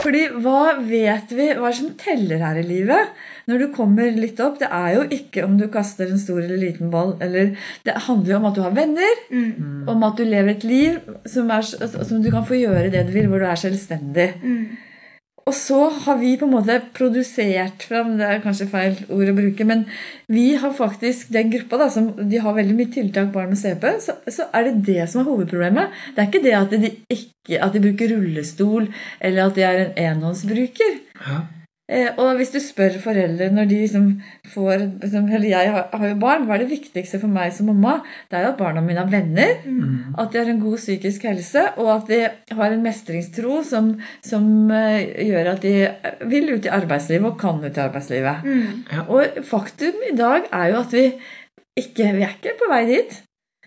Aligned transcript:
Fordi 0.00 0.22
hva 0.42 0.76
vet 0.82 1.32
vi, 1.34 1.48
hva 1.58 1.70
som 1.76 1.92
teller 2.00 2.42
her 2.44 2.60
i 2.60 2.66
livet? 2.66 3.14
Når 3.50 3.62
du 3.62 3.66
kommer 3.74 4.12
litt 4.14 4.40
opp, 4.42 4.58
det 4.60 4.68
er 4.72 4.94
jo 4.96 5.06
ikke 5.16 5.44
om 5.46 5.56
du 5.60 5.66
kaster 5.72 6.10
en 6.10 6.20
stor 6.20 6.42
eller 6.42 6.60
liten 6.60 6.92
ball. 6.92 7.16
Eller, 7.24 7.54
det 7.86 7.96
handler 8.06 8.34
jo 8.34 8.38
om 8.40 8.50
at 8.50 8.58
du 8.58 8.62
har 8.64 8.76
venner, 8.76 9.24
mm. 9.30 9.88
om 9.90 10.06
at 10.06 10.20
du 10.20 10.26
lever 10.26 10.54
et 10.54 10.68
liv 10.68 11.00
som, 11.28 11.50
er, 11.50 11.66
som, 11.66 12.20
du 12.22 12.30
kan 12.32 12.46
få 12.46 12.60
gjøre 12.60 12.92
det 12.92 13.06
du 13.08 13.14
vil, 13.16 13.28
hvor 13.30 13.42
du 13.42 13.48
er 13.50 13.60
selvstendig. 13.60 14.30
Mm. 14.42 14.62
Og 15.48 15.54
så 15.56 15.78
har 16.04 16.18
vi 16.20 16.34
på 16.38 16.46
en 16.46 16.52
måte 16.52 16.76
produsert 16.96 17.84
fram 17.88 18.12
Det 18.18 18.26
er 18.26 18.42
kanskje 18.44 18.68
feil 18.70 18.98
ord 19.08 19.32
å 19.32 19.36
bruke, 19.36 19.66
men 19.66 19.86
vi 20.30 20.54
har 20.60 20.74
faktisk 20.76 21.32
den 21.34 21.52
gruppa 21.52 21.80
da, 21.80 21.88
som 21.92 22.10
de 22.18 22.42
har 22.42 22.56
veldig 22.56 22.76
mye 22.78 22.92
tiltak 22.94 23.32
barn 23.34 23.52
med 23.54 23.60
CP, 23.60 23.86
så, 24.04 24.16
så, 24.28 24.46
er 24.54 24.68
det 24.68 24.84
det 24.86 25.08
som 25.10 25.22
er 25.22 25.30
hovedproblemet. 25.30 25.96
Det 26.14 26.22
er 26.22 26.28
ikke 26.30 26.44
det 26.44 26.56
at 26.58 26.76
de, 26.84 26.92
ikke, 27.10 27.56
at 27.58 27.72
de 27.74 27.82
bruker 27.86 28.14
rullestol, 28.14 28.90
eller 29.20 29.48
at 29.48 29.56
de 29.58 29.66
er 29.66 29.80
en 29.86 29.96
enhåndsbruker. 30.06 31.00
Ja. 31.24 31.40
Eh, 31.90 32.10
og 32.22 32.36
hvis 32.38 32.52
du 32.54 32.60
spør 32.62 33.00
foreldre 33.02 33.48
når 33.50 33.66
de 33.66 33.78
liksom 33.80 34.04
får 34.52 34.84
liksom, 35.02 35.24
Eller 35.34 35.48
jeg 35.50 35.72
har 35.74 36.04
jo 36.06 36.18
barn. 36.22 36.44
Hva 36.46 36.54
er 36.54 36.62
det 36.62 36.70
viktigste 36.70 37.18
for 37.18 37.32
meg 37.32 37.50
som 37.54 37.66
mamma? 37.70 37.96
Det 38.30 38.38
er 38.38 38.46
jo 38.46 38.52
at 38.52 38.60
barna 38.60 38.84
mine 38.84 39.02
har 39.02 39.10
venner. 39.10 39.56
Mm. 39.64 40.14
At 40.20 40.30
de 40.30 40.38
har 40.38 40.52
en 40.52 40.62
god 40.62 40.78
psykisk 40.78 41.26
helse, 41.26 41.64
og 41.82 41.90
at 41.96 42.12
de 42.12 42.20
har 42.56 42.70
en 42.70 42.84
mestringstro 42.84 43.60
som, 43.66 43.92
som 44.24 44.46
uh, 44.70 45.00
gjør 45.00 45.52
at 45.54 45.66
de 45.66 45.74
vil 46.30 46.54
ut 46.54 46.68
i 46.68 46.72
arbeidslivet 46.78 47.26
og 47.26 47.38
kan 47.40 47.58
ut 47.64 47.76
i 47.76 47.84
arbeidslivet. 47.84 48.46
Mm. 48.46 48.86
Ja. 48.92 49.04
Og 49.08 49.42
faktum 49.50 50.06
i 50.06 50.16
dag 50.16 50.46
er 50.52 50.72
jo 50.72 50.80
at 50.84 50.94
vi 50.94 51.06
ikke 51.80 52.10
Vi 52.12 52.22
er 52.26 52.34
ikke 52.34 52.58
på 52.58 52.70
vei 52.70 52.82
dit. 52.86 53.20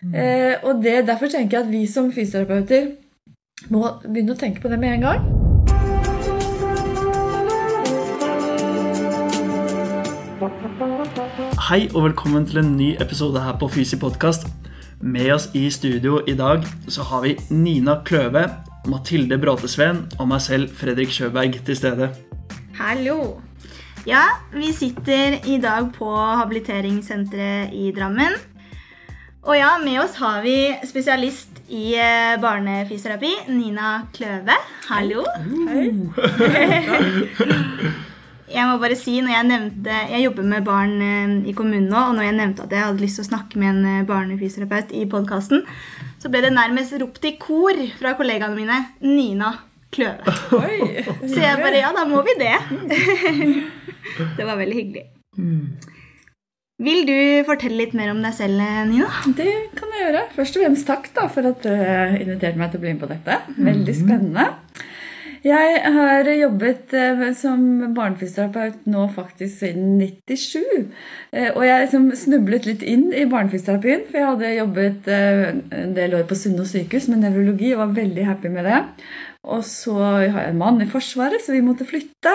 Mm. 0.04 0.16
Uh, 0.16 0.68
og 0.70 0.84
det, 0.84 1.08
derfor 1.08 1.32
tenker 1.32 1.60
jeg 1.60 1.68
at 1.68 1.72
vi 1.72 1.86
som 1.88 2.12
fysioterapeuter 2.12 2.92
må 3.72 3.88
begynne 4.04 4.36
å 4.36 4.40
tenke 4.40 4.64
på 4.64 4.72
det 4.72 4.80
med 4.80 4.98
en 4.98 5.10
gang. 5.10 5.43
Hei 10.44 11.86
og 11.94 12.02
velkommen 12.04 12.44
til 12.44 12.60
en 12.60 12.74
ny 12.76 12.90
episode 13.00 13.40
her 13.40 13.56
på 13.62 13.70
Fysi 13.72 13.96
podkast. 13.96 14.50
Med 15.00 15.30
oss 15.32 15.46
i 15.56 15.70
studio 15.72 16.18
i 16.28 16.36
dag 16.36 16.66
så 16.92 17.06
har 17.08 17.24
vi 17.24 17.38
Nina 17.48 17.96
Kløve, 18.04 18.44
Mathilde 18.92 19.38
Bråtesveen 19.40 20.02
og 20.20 20.28
meg 20.34 20.44
selv, 20.44 20.68
Fredrik 20.76 21.16
Sjøberg, 21.16 21.56
til 21.64 21.80
stede. 21.80 22.12
Hallo. 22.76 23.40
Ja, 24.04 24.26
vi 24.52 24.74
sitter 24.76 25.40
i 25.48 25.62
dag 25.64 25.94
på 25.96 26.12
habiliteringssenteret 26.12 27.72
i 27.72 27.94
Drammen. 27.96 28.36
Og 29.48 29.56
ja, 29.56 29.78
med 29.80 30.02
oss 30.04 30.20
har 30.20 30.44
vi 30.44 30.74
spesialist 30.88 31.64
i 31.70 31.96
eh, 31.96 32.36
barnefysioterapi, 32.44 33.32
Nina 33.48 34.02
Kløve. 34.12 34.60
Hallo. 34.92 35.24
Hei. 35.72 35.88
Jeg 38.52 38.68
må 38.68 38.78
bare 38.82 38.96
si, 39.00 39.16
når 39.24 39.32
jeg 39.32 39.48
nevnte 39.48 40.00
Jeg 40.12 40.24
jobber 40.26 40.48
med 40.48 40.66
barn 40.68 40.96
eh, 41.02 41.36
i 41.50 41.54
kommunen 41.56 41.88
nå, 41.92 42.00
og 42.10 42.18
når 42.18 42.28
jeg 42.28 42.38
nevnte 42.40 42.66
at 42.66 42.76
jeg 42.76 42.86
hadde 42.88 43.04
lyst 43.04 43.20
til 43.20 43.26
å 43.26 43.30
snakke 43.30 43.62
med 43.62 43.70
en 43.72 43.86
eh, 43.92 44.08
barnefysioterapeut 44.10 44.92
i 45.00 45.06
podkasten, 45.10 45.64
så 46.20 46.32
ble 46.32 46.44
det 46.44 46.52
nærmest 46.56 46.96
ropt 47.02 47.24
i 47.28 47.36
kor 47.40 47.80
fra 48.00 48.16
kollegaene 48.20 48.58
mine 48.58 48.82
Nina 49.04 49.54
Kløve. 49.94 50.36
Så 50.50 51.40
jeg 51.40 51.60
bare 51.62 51.80
Ja, 51.80 51.94
da 51.96 52.06
må 52.10 52.24
vi 52.26 52.36
det. 52.40 52.56
Det 54.38 54.46
var 54.46 54.58
veldig 54.60 54.76
hyggelig. 54.76 55.04
Vil 56.84 57.06
du 57.08 57.16
fortelle 57.48 57.80
litt 57.80 57.94
mer 57.96 58.12
om 58.12 58.20
deg 58.22 58.34
selv, 58.36 58.60
Nina? 58.90 59.08
Det 59.38 59.48
kan 59.78 59.94
jeg 59.94 60.04
gjøre. 60.04 60.24
Først 60.36 60.58
og 60.58 60.66
fremst 60.66 60.88
takk 60.90 61.08
da, 61.16 61.28
for 61.32 61.48
at 61.48 61.64
du 61.64 61.72
inviterte 61.72 62.60
meg 62.60 62.74
til 62.74 62.82
å 62.82 62.84
bli 62.84 62.94
med 62.96 63.04
på 63.06 63.10
dette. 63.14 63.38
Veldig 63.56 63.96
spennende. 63.96 64.50
Jeg 65.44 65.80
har 65.92 66.28
jobbet 66.40 66.94
eh, 66.96 67.24
som 67.36 67.64
barnefysioterapeut 67.96 68.86
nå 68.88 69.10
faktisk 69.12 69.58
siden 69.60 69.98
97. 70.00 70.62
Eh, 71.36 71.50
og 71.50 71.66
jeg 71.68 71.82
liksom 71.84 72.06
snublet 72.16 72.68
litt 72.70 72.86
inn 72.88 73.10
i 73.12 73.26
barnefysioterapien, 73.28 74.06
for 74.08 74.22
jeg 74.22 74.30
hadde 74.30 74.54
jobbet 74.56 75.10
eh, 75.12 75.44
en 75.82 75.92
del 75.98 76.16
år 76.16 76.24
på 76.30 76.38
Sunnaas 76.40 76.72
sykehus 76.72 77.10
med 77.12 77.26
nevrologi 77.26 77.74
og 77.74 77.82
var 77.84 77.98
veldig 78.00 78.28
happy 78.30 78.54
med 78.54 78.70
det. 78.72 78.80
Og 79.44 79.66
så 79.68 79.98
har 80.00 80.24
jeg 80.24 80.54
en 80.54 80.62
mann 80.62 80.80
i 80.80 80.88
Forsvaret, 80.88 81.44
så 81.44 81.52
vi 81.52 81.60
måtte 81.66 81.90
flytte. 81.90 82.32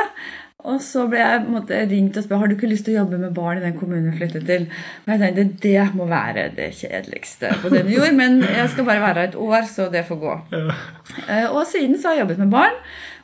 Og 0.69 0.81
så 0.85 1.07
ble 1.09 1.21
jeg 1.23 1.45
måte, 1.49 1.81
ringt 1.89 2.17
og 2.19 2.25
spurt 2.27 2.43
har 2.43 2.51
du 2.51 2.57
ikke 2.57 2.71
lyst 2.71 2.87
til 2.89 2.97
å 2.97 3.03
jobbe 3.03 3.21
med 3.23 3.35
barn 3.37 3.61
i 3.61 3.65
den 3.65 3.77
kommunen 3.79 4.11
vi 4.11 4.21
flyttet 4.21 4.47
til. 4.49 4.67
Og 5.07 5.13
jeg 5.15 5.23
tenkte 5.23 5.63
det 5.65 5.87
må 5.97 6.09
være 6.11 6.49
det 6.57 6.71
kjedeligste 6.77 7.55
på 7.63 7.73
denne 7.73 7.95
jord, 7.95 8.13
men 8.19 8.43
jeg 8.45 8.73
skal 8.75 8.89
bare 8.89 9.05
være 9.05 9.23
her 9.23 9.31
et 9.31 9.39
år, 9.49 9.69
så 9.71 9.89
det 9.93 10.05
får 10.09 10.21
gå. 10.25 10.35
Ja. 10.55 10.79
Eh, 11.25 11.47
og 11.49 11.65
siden 11.71 11.97
så 11.97 12.11
har 12.11 12.19
jeg 12.19 12.27
jobbet 12.27 12.45
med 12.45 12.53
barn. 12.53 12.77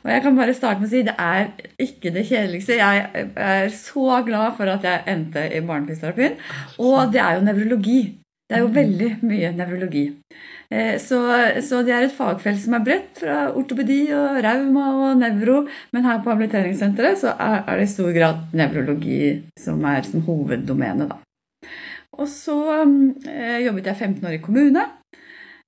Og 0.05 0.11
jeg 0.13 0.21
kan 0.21 0.35
bare 0.37 0.53
starte 0.53 0.81
med 0.81 0.89
å 0.89 0.93
si 0.93 1.01
det 1.05 1.15
er 1.17 1.47
ikke 1.81 2.11
det 2.13 2.27
kjedeligste. 2.29 2.77
Jeg 2.77 3.29
er 3.41 3.71
så 3.73 4.19
glad 4.25 4.53
for 4.57 4.69
at 4.69 4.85
jeg 4.85 5.01
endte 5.09 5.47
i 5.49 5.63
barnefysioterapien. 5.65 6.37
Og 6.77 7.09
det 7.13 7.23
er 7.23 7.39
jo 7.39 7.47
nevrologi. 7.47 7.99
Det 8.45 8.59
er 8.59 8.61
jo 8.61 8.73
veldig 8.75 9.07
mye 9.25 9.49
nevrologi. 9.57 10.03
Eh, 10.69 10.95
så, 11.01 11.17
så, 11.65 11.79
det 11.85 11.93
er 11.95 12.05
et 12.05 12.13
fagfelt 12.13 12.61
som 12.61 12.75
er 12.77 12.83
bredt, 12.85 13.07
fra 13.17 13.37
ortopedi 13.57 14.03
og 14.13 14.37
rauma 14.45 14.89
og 14.93 15.17
nevro. 15.17 15.63
Men 15.95 16.05
her 16.05 16.19
på 16.21 16.29
habiliteringssenteret 16.29 17.23
så 17.23 17.33
er, 17.33 17.63
er 17.63 17.81
det 17.81 17.87
i 17.87 17.93
stor 17.95 18.11
grad 18.13 18.43
nevrologi 18.53 19.19
som 19.57 19.81
er 19.89 20.05
som 20.05 20.21
hoveddomene, 20.27 21.07
da. 21.09 21.17
Og 22.15 22.29
så 22.31 22.59
eh, 23.27 23.63
jobbet 23.65 23.89
jeg 23.89 23.97
15 23.97 24.27
år 24.29 24.37
i 24.37 24.43
kommune, 24.43 24.83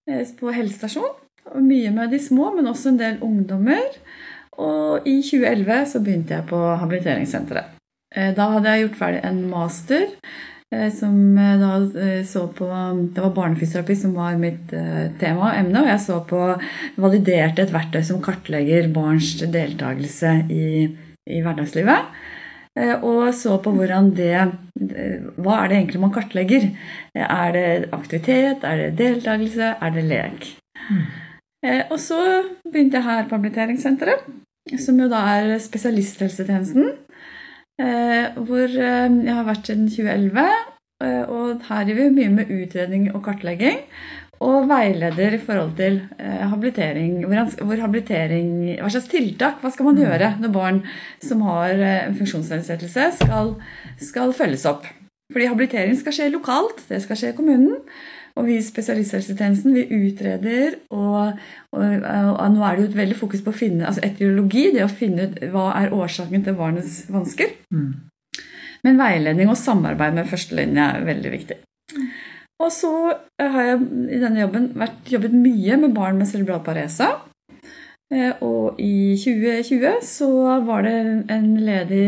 eh, 0.08 0.22
på 0.38 0.54
helsestasjon. 0.54 1.18
Mye 1.64 1.90
med 1.96 2.14
de 2.14 2.20
små, 2.22 2.52
men 2.56 2.70
også 2.70 2.92
en 2.92 3.02
del 3.02 3.18
ungdommer. 3.26 3.98
Og 4.58 5.08
i 5.08 5.18
2011 5.26 5.90
så 5.94 6.04
begynte 6.04 6.38
jeg 6.38 6.48
på 6.50 6.62
habiliteringssenteret. 6.82 7.74
Eh, 8.14 8.32
da 8.38 8.52
hadde 8.54 8.70
jeg 8.70 8.86
gjort 8.86 9.02
ferdig 9.02 9.24
en 9.26 9.42
master 9.50 10.08
som 10.68 11.38
eh, 11.38 11.60
da 11.62 11.76
eh, 12.02 12.24
så 12.28 12.48
på 12.52 12.68
Det 13.16 13.22
var 13.24 13.36
barnefysioterapi 13.36 13.96
som 13.96 14.16
var 14.18 14.36
mitt 14.40 14.74
tema 15.20 15.52
og 15.52 15.60
emne. 15.60 15.84
Og 15.84 15.92
jeg 15.94 16.04
så 16.04 16.20
på 16.28 16.42
validerte 17.00 17.64
et 17.64 17.74
verktøy 17.74 18.02
som 18.04 18.24
kartlegger 18.24 18.90
barns 18.92 19.38
deltakelse 19.40 20.34
i, 20.52 20.68
i 21.28 21.44
hverdagslivet. 21.44 22.12
Og 23.02 23.32
så 23.34 23.56
på 23.58 23.72
hvordan 23.74 24.12
det 24.14 24.36
Hva 25.42 25.54
er 25.64 25.70
det 25.72 25.78
egentlig 25.80 26.02
man 26.04 26.12
kartlegger? 26.14 26.68
Er 27.18 27.56
det 27.56 27.88
aktivitet? 27.96 28.62
Er 28.62 28.84
det 28.84 29.00
deltakelse? 29.00 29.72
Er 29.82 29.96
det 29.96 30.04
lek? 30.06 30.46
Mm. 30.92 31.08
Og 31.90 31.98
så 31.98 32.20
begynte 32.70 33.00
jeg 33.00 33.08
her 33.08 33.26
på 33.26 33.34
habiliteringssenteret, 33.34 34.30
som 34.78 35.02
jo 35.02 35.10
da 35.10 35.24
er 35.40 35.58
spesialisthelsetjenesten. 35.58 36.94
Eh, 37.78 38.38
hvor 38.42 38.66
eh, 38.66 39.18
jeg 39.22 39.34
har 39.38 39.46
vært 39.46 39.70
siden 39.70 39.90
2011. 39.94 40.46
Eh, 41.06 41.24
og 41.30 41.66
her 41.68 41.90
gjør 41.90 42.00
vi 42.00 42.14
mye 42.16 42.32
med 42.34 42.54
utredning 42.54 43.12
og 43.14 43.22
kartlegging. 43.28 43.84
Og 44.42 44.68
veileder 44.70 45.34
i 45.34 45.42
forhold 45.42 45.72
til 45.80 45.96
habilitering. 46.22 47.24
Hvor 47.26 47.80
habilitering 47.82 48.52
hva 48.78 48.90
slags 48.94 49.10
tiltak 49.10 49.64
hva 49.64 49.72
skal 49.74 49.88
man 49.90 49.98
gjøre 49.98 50.36
når 50.44 50.52
barn 50.54 50.84
som 51.26 51.42
har 51.48 51.74
en 51.74 52.14
funksjonsnedsettelse, 52.20 53.08
skal, 53.18 53.56
skal 53.98 54.36
følges 54.38 54.68
opp? 54.70 54.86
Fordi 55.34 55.50
habilitering 55.50 55.98
skal 55.98 56.14
skje 56.14 56.30
lokalt. 56.36 56.86
Det 56.86 57.02
skal 57.02 57.18
skje 57.18 57.34
i 57.34 57.38
kommunen. 57.40 57.82
Og 58.38 58.46
vi 58.46 58.58
i 58.60 58.64
spesialisthelsetjenesten 58.66 59.74
vi 59.74 59.86
utreder, 59.98 60.78
og, 60.94 61.40
og, 61.74 61.82
og, 61.82 62.44
nå 62.54 62.66
er 62.66 62.76
det 62.78 62.84
jo 62.84 62.90
et 62.92 63.00
veldig 63.00 63.18
fokus 63.18 63.42
på 63.42 63.54
å 63.54 63.58
finne 63.58 63.88
altså 63.90 64.04
etiologi, 64.06 64.68
det 64.76 64.86
å 64.86 64.92
finne 64.92 65.26
ut 65.26 65.40
hva 65.54 65.72
er 65.80 65.96
årsaken 65.96 66.46
til 66.46 66.58
barnets 66.60 67.00
vansker. 67.14 67.56
Mm. 67.74 67.90
Men 68.86 69.02
veiledning 69.02 69.50
og 69.50 69.58
samarbeid 69.60 70.20
med 70.20 70.30
førstelinje 70.30 70.90
er 71.00 71.08
veldig 71.08 71.34
viktig. 71.34 71.58
Og 72.62 72.70
så 72.74 72.92
har 73.38 73.64
jeg 73.72 73.82
i 74.14 74.20
denne 74.22 74.42
jobben 74.42 74.70
vært, 74.78 75.02
jobbet 75.14 75.34
mye 75.34 75.78
med 75.82 75.94
barn 75.98 76.22
med 76.22 76.30
cerebral 76.30 76.64
parese. 76.66 77.10
Eh, 78.08 78.32
og 78.40 78.78
i 78.80 79.18
2020 79.20 79.98
så 80.08 80.30
var 80.64 80.86
det 80.86 80.94
en 81.34 81.50
ledig, 81.60 82.06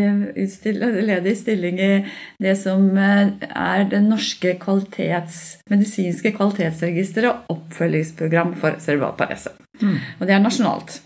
ledig, 1.03 1.33
stilling 1.37 1.81
i 1.83 1.91
det 2.39 2.55
som 2.61 2.85
eh, 2.95 3.33
er 3.49 3.83
det 3.91 3.99
norske 4.05 4.55
kvalitets, 4.61 5.59
medisinske 5.69 6.31
kvalitetsregisteret 6.37 7.33
og 7.33 7.57
oppfølgingsprogram 7.57 8.55
for 8.55 8.79
cerebral 8.79 9.17
parese. 9.19 9.51
Mm. 9.81 9.99
Og 10.19 10.27
det 10.27 10.37
er 10.37 10.43
nasjonalt. 10.43 11.01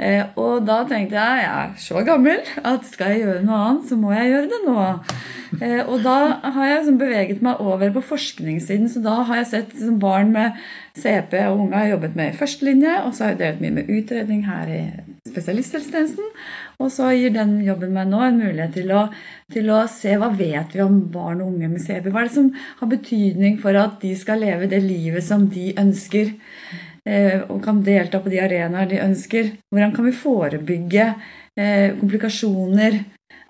Eh, 0.00 0.22
og 0.40 0.64
da 0.64 0.78
tenkte 0.88 1.18
jeg 1.18 1.42
jeg 1.42 1.48
er 1.50 1.72
så 1.76 2.00
gammel 2.06 2.38
at 2.64 2.86
skal 2.88 3.12
jeg 3.12 3.24
gjøre 3.26 3.42
noe 3.44 3.58
annet, 3.66 3.88
så 3.90 3.98
må 4.00 4.14
jeg 4.14 4.30
gjøre 4.32 4.48
det 4.48 4.60
nå. 4.64 4.84
Eh, 5.58 5.80
og 5.82 6.04
da 6.06 6.16
har 6.54 6.68
jeg 6.70 6.94
beveget 7.00 7.42
meg 7.44 7.60
over 7.60 7.92
på 7.92 8.04
forskningssiden. 8.14 8.88
Så 8.88 9.02
da 9.04 9.18
har 9.28 9.42
jeg 9.42 9.50
sett 9.50 9.76
barn 10.00 10.32
med 10.32 10.56
CP 10.96 11.36
og 11.50 11.66
unge 11.66 11.76
har 11.76 11.92
jobbet 11.92 12.16
med 12.16 12.32
i 12.32 12.38
førstelinje. 12.40 12.96
Og 13.04 13.12
så 13.12 13.26
har 13.26 13.34
jeg 13.34 13.40
drevet 13.42 13.64
mye 13.64 13.76
med 13.76 13.92
utredning 13.98 14.44
her 14.48 14.72
i 14.72 14.82
spesialisthelsetjenesten. 15.28 16.32
Og 16.80 16.92
så 16.94 17.10
gir 17.12 17.34
den 17.34 17.58
jobben 17.66 17.92
meg 17.92 18.08
nå 18.08 18.22
en 18.24 18.40
mulighet 18.40 18.78
til 18.78 18.92
å, 18.96 19.06
til 19.52 19.68
å 19.74 19.82
se 19.90 20.16
hva 20.16 20.30
vet 20.32 20.76
vi 20.76 20.84
om 20.84 21.02
barn 21.12 21.42
og 21.44 21.52
unge 21.52 21.74
med 21.74 21.84
CP. 21.84 22.08
Hva 22.08 22.24
er 22.24 22.30
det 22.30 22.38
som 22.38 22.54
har 22.80 22.94
betydning 22.94 23.60
for 23.60 23.76
at 23.76 24.00
de 24.00 24.14
skal 24.16 24.40
leve 24.46 24.70
det 24.70 24.80
livet 24.86 25.26
som 25.26 25.50
de 25.52 25.74
ønsker? 25.80 26.38
Eh, 27.08 27.40
og 27.48 27.62
kan 27.64 27.80
delta 27.84 28.20
på 28.20 28.32
de 28.32 28.42
arenaer 28.42 28.90
de 28.90 29.00
ønsker. 29.04 29.54
Hvordan 29.72 29.94
kan 29.96 30.06
vi 30.08 30.16
forebygge 30.16 31.06
eh, 31.56 31.96
komplikasjoner? 32.00 33.00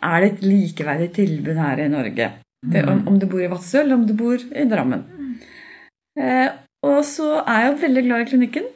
Er 0.01 0.23
det 0.23 0.31
et 0.31 0.45
likeverdig 0.47 1.11
tilbud 1.19 1.59
her 1.59 1.83
i 1.85 1.91
Norge? 1.93 2.31
Det, 2.61 2.85
om, 2.85 3.03
om, 3.09 3.19
du 3.19 3.27
bor 3.27 3.43
i 3.43 3.49
Vadsø 3.51 3.81
eller 3.81 3.97
om 3.97 4.07
du 4.07 4.15
bor 4.17 4.37
i 4.37 4.67
Drammen. 4.69 5.07
Eh, 6.81 6.91
og 6.91 7.03
så 7.05 7.43
er 7.45 7.67
jeg 7.67 7.81
veldig 7.83 8.05
glad 8.07 8.23
i 8.23 8.29
klinikken. 8.31 8.69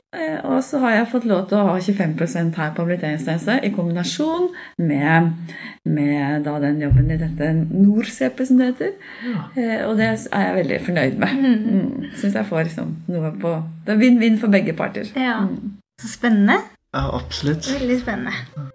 Og 0.45 0.61
så 0.63 0.79
har 0.79 0.93
jeg 0.95 1.09
fått 1.11 1.25
lov 1.27 1.49
til 1.51 1.59
å 1.59 1.65
ha 1.67 1.79
25% 1.83 2.59
her 2.61 2.75
på 2.75 2.85
habiliteringstjeneste 2.85 3.57
i 3.67 3.71
kombinasjon 3.75 4.45
med, 4.79 5.33
med 5.83 6.47
den 6.47 6.83
jobben 6.85 7.11
i 7.11 7.17
dette 7.19 7.49
NorCP, 7.57 8.45
som 8.47 8.61
det 8.61 8.69
heter. 8.69 8.93
Ja. 9.27 9.41
Og 9.89 9.97
det 9.99 10.07
er 10.13 10.45
jeg 10.45 10.59
veldig 10.61 10.79
fornøyd 10.87 11.19
med. 11.25 11.35
Mm. 11.41 12.07
Syns 12.21 12.39
jeg 12.39 12.47
får 12.53 12.69
liksom 12.69 12.95
noe 13.11 13.33
på 13.43 13.57
Det 13.87 13.97
er 13.97 14.01
vinn-vinn 14.05 14.39
for 14.39 14.55
begge 14.55 14.77
parter. 14.79 15.11
Ja. 15.19 15.41
Mm. 15.49 15.75
Så 16.01 16.15
spennende. 16.15 16.61
Ja, 16.95 17.09
absolutt. 17.19 17.67
Veldig 17.81 18.01
spennende. 18.01 18.71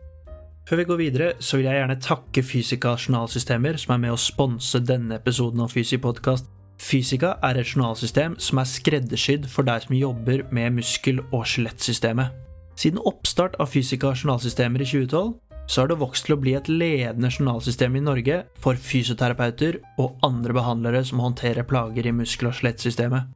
Før 0.70 0.76
vi 0.76 0.84
går 0.84 0.98
videre, 1.00 1.31
så 1.40 1.58
vil 1.58 1.66
jeg 1.66 1.80
gjerne 1.80 2.02
takke 2.04 2.44
Fysika 2.44 2.92
journalsystemer, 2.94 3.80
som 3.81 3.96
er 3.96 4.04
med 4.04 4.14
å 4.14 4.20
sponse 4.22 4.84
denne 4.86 5.18
episoden 5.18 5.64
av 5.64 5.72
Fysipodkast. 5.74 6.46
Fysika 6.80 7.34
er 7.44 7.60
et 7.60 7.68
journalsystem 7.68 8.38
som 8.40 8.62
er 8.62 8.70
skreddersydd 8.72 9.48
for 9.52 9.68
deg 9.68 9.84
som 9.84 9.98
jobber 9.98 10.46
med 10.56 10.78
muskel- 10.78 11.20
og 11.36 11.44
skjelettsystemet. 11.46 12.31
Siden 12.80 13.02
oppstart 13.04 13.58
av 13.60 13.68
Fysika 13.74 14.14
journalsystemer 14.16 14.81
i 14.81 14.88
2012 14.88 15.34
så 15.70 15.81
har 15.84 15.92
det 15.92 16.00
vokst 16.02 16.26
til 16.26 16.34
å 16.34 16.40
bli 16.42 16.56
et 16.58 16.70
ledende 16.72 17.30
journalsystem 17.30 18.00
i 18.00 18.02
Norge 18.02 18.40
for 18.64 18.80
fysioterapeuter 18.80 19.78
og 20.02 20.16
andre 20.26 20.56
behandlere 20.56 21.04
som 21.06 21.22
håndterer 21.22 21.68
plager 21.68 22.08
i 22.08 22.16
muskel- 22.16 22.50
og 22.50 22.56
skjelettsystemet. 22.58 23.28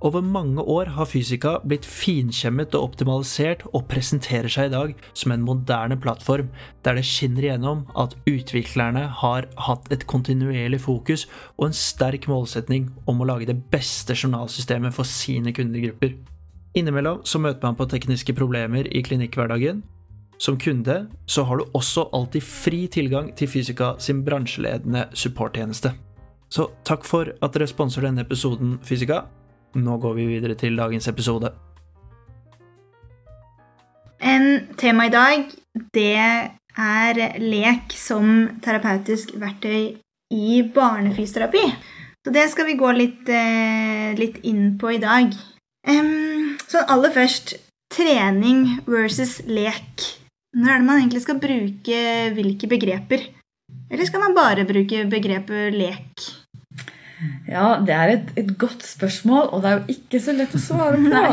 Over 0.00 0.22
mange 0.24 0.62
år 0.64 0.88
har 0.96 1.08
Fysika 1.10 1.58
blitt 1.60 1.84
finkjemmet 1.84 2.72
og 2.76 2.86
optimalisert 2.86 3.66
og 3.74 3.84
presenterer 3.90 4.48
seg 4.48 4.70
i 4.70 4.72
dag 4.72 4.92
som 5.12 5.34
en 5.34 5.44
moderne 5.44 5.98
plattform 6.00 6.48
der 6.86 6.96
det 6.96 7.04
skinner 7.04 7.44
igjennom 7.44 7.82
at 8.00 8.14
utviklerne 8.24 9.02
har 9.20 9.48
hatt 9.66 9.90
et 9.92 10.06
kontinuerlig 10.08 10.80
fokus 10.86 11.26
og 11.58 11.66
en 11.68 11.76
sterk 11.76 12.30
målsetning 12.32 12.88
om 13.04 13.20
å 13.20 13.28
lage 13.28 13.50
det 13.50 13.58
beste 13.72 14.16
journalsystemet 14.16 14.96
for 14.96 15.04
sine 15.04 15.52
kundegrupper. 15.52 16.14
Innimellom 16.80 17.20
så 17.28 17.42
møter 17.42 17.66
man 17.66 17.76
på 17.76 17.88
tekniske 17.90 18.32
problemer 18.38 18.88
i 18.88 19.02
klinikkhverdagen. 19.04 19.82
Som 20.40 20.56
kunde 20.56 21.02
så 21.28 21.44
har 21.44 21.60
du 21.60 21.66
også 21.76 22.06
alltid 22.16 22.46
fri 22.46 22.86
tilgang 22.88 23.34
til 23.36 23.50
Fysika 23.52 23.98
sin 24.00 24.24
bransjeledende 24.24 25.10
supporttjeneste. 25.12 25.92
Så 26.48 26.70
takk 26.88 27.04
for 27.04 27.28
at 27.28 27.52
dere 27.52 27.68
sponser 27.68 28.08
denne 28.08 28.24
episoden, 28.24 28.78
Fysika. 28.80 29.26
Nå 29.74 29.96
går 30.02 30.14
vi 30.16 30.26
videre 30.26 30.56
til 30.58 30.76
dagens 30.78 31.06
episode. 31.08 31.52
En 34.20 34.66
tema 34.76 35.06
i 35.06 35.12
dag, 35.14 35.46
det 35.94 36.16
er 36.20 37.20
lek 37.38 37.94
som 37.94 38.58
terapeutisk 38.64 39.36
verktøy 39.38 39.96
i 40.34 40.60
barnefysioterapi. 40.74 41.64
Så 42.20 42.34
det 42.34 42.50
skal 42.52 42.66
vi 42.66 42.76
gå 42.80 42.90
litt, 42.92 43.28
eh, 43.28 44.12
litt 44.18 44.42
inn 44.44 44.76
på 44.78 44.94
i 44.94 44.98
dag. 44.98 45.32
Så 46.70 46.84
aller 46.86 47.10
først 47.10 47.56
trening 47.90 48.78
versus 48.86 49.40
lek. 49.46 50.04
Når 50.54 50.70
er 50.70 50.78
det 50.78 50.86
man 50.86 51.00
egentlig 51.00 51.22
skal 51.24 51.40
bruke 51.42 51.98
hvilke 52.36 52.68
begreper? 52.70 53.24
Eller 53.90 54.06
skal 54.06 54.20
man 54.20 54.36
bare 54.36 54.66
bruke 54.68 55.02
begrepet 55.10 55.74
lek? 55.74 56.39
Ja, 57.48 57.78
det 57.86 57.94
er 57.94 58.12
et, 58.14 58.28
et, 58.40 58.52
godt 58.58 58.84
spørsmål, 58.86 59.50
og 59.52 59.62
det 59.62 59.70
er 59.70 59.78
jo 59.78 59.96
ikke 59.96 60.20
så 60.22 60.34
lett 60.36 60.54
å 60.56 60.60
svare 60.62 61.00
på. 61.00 61.24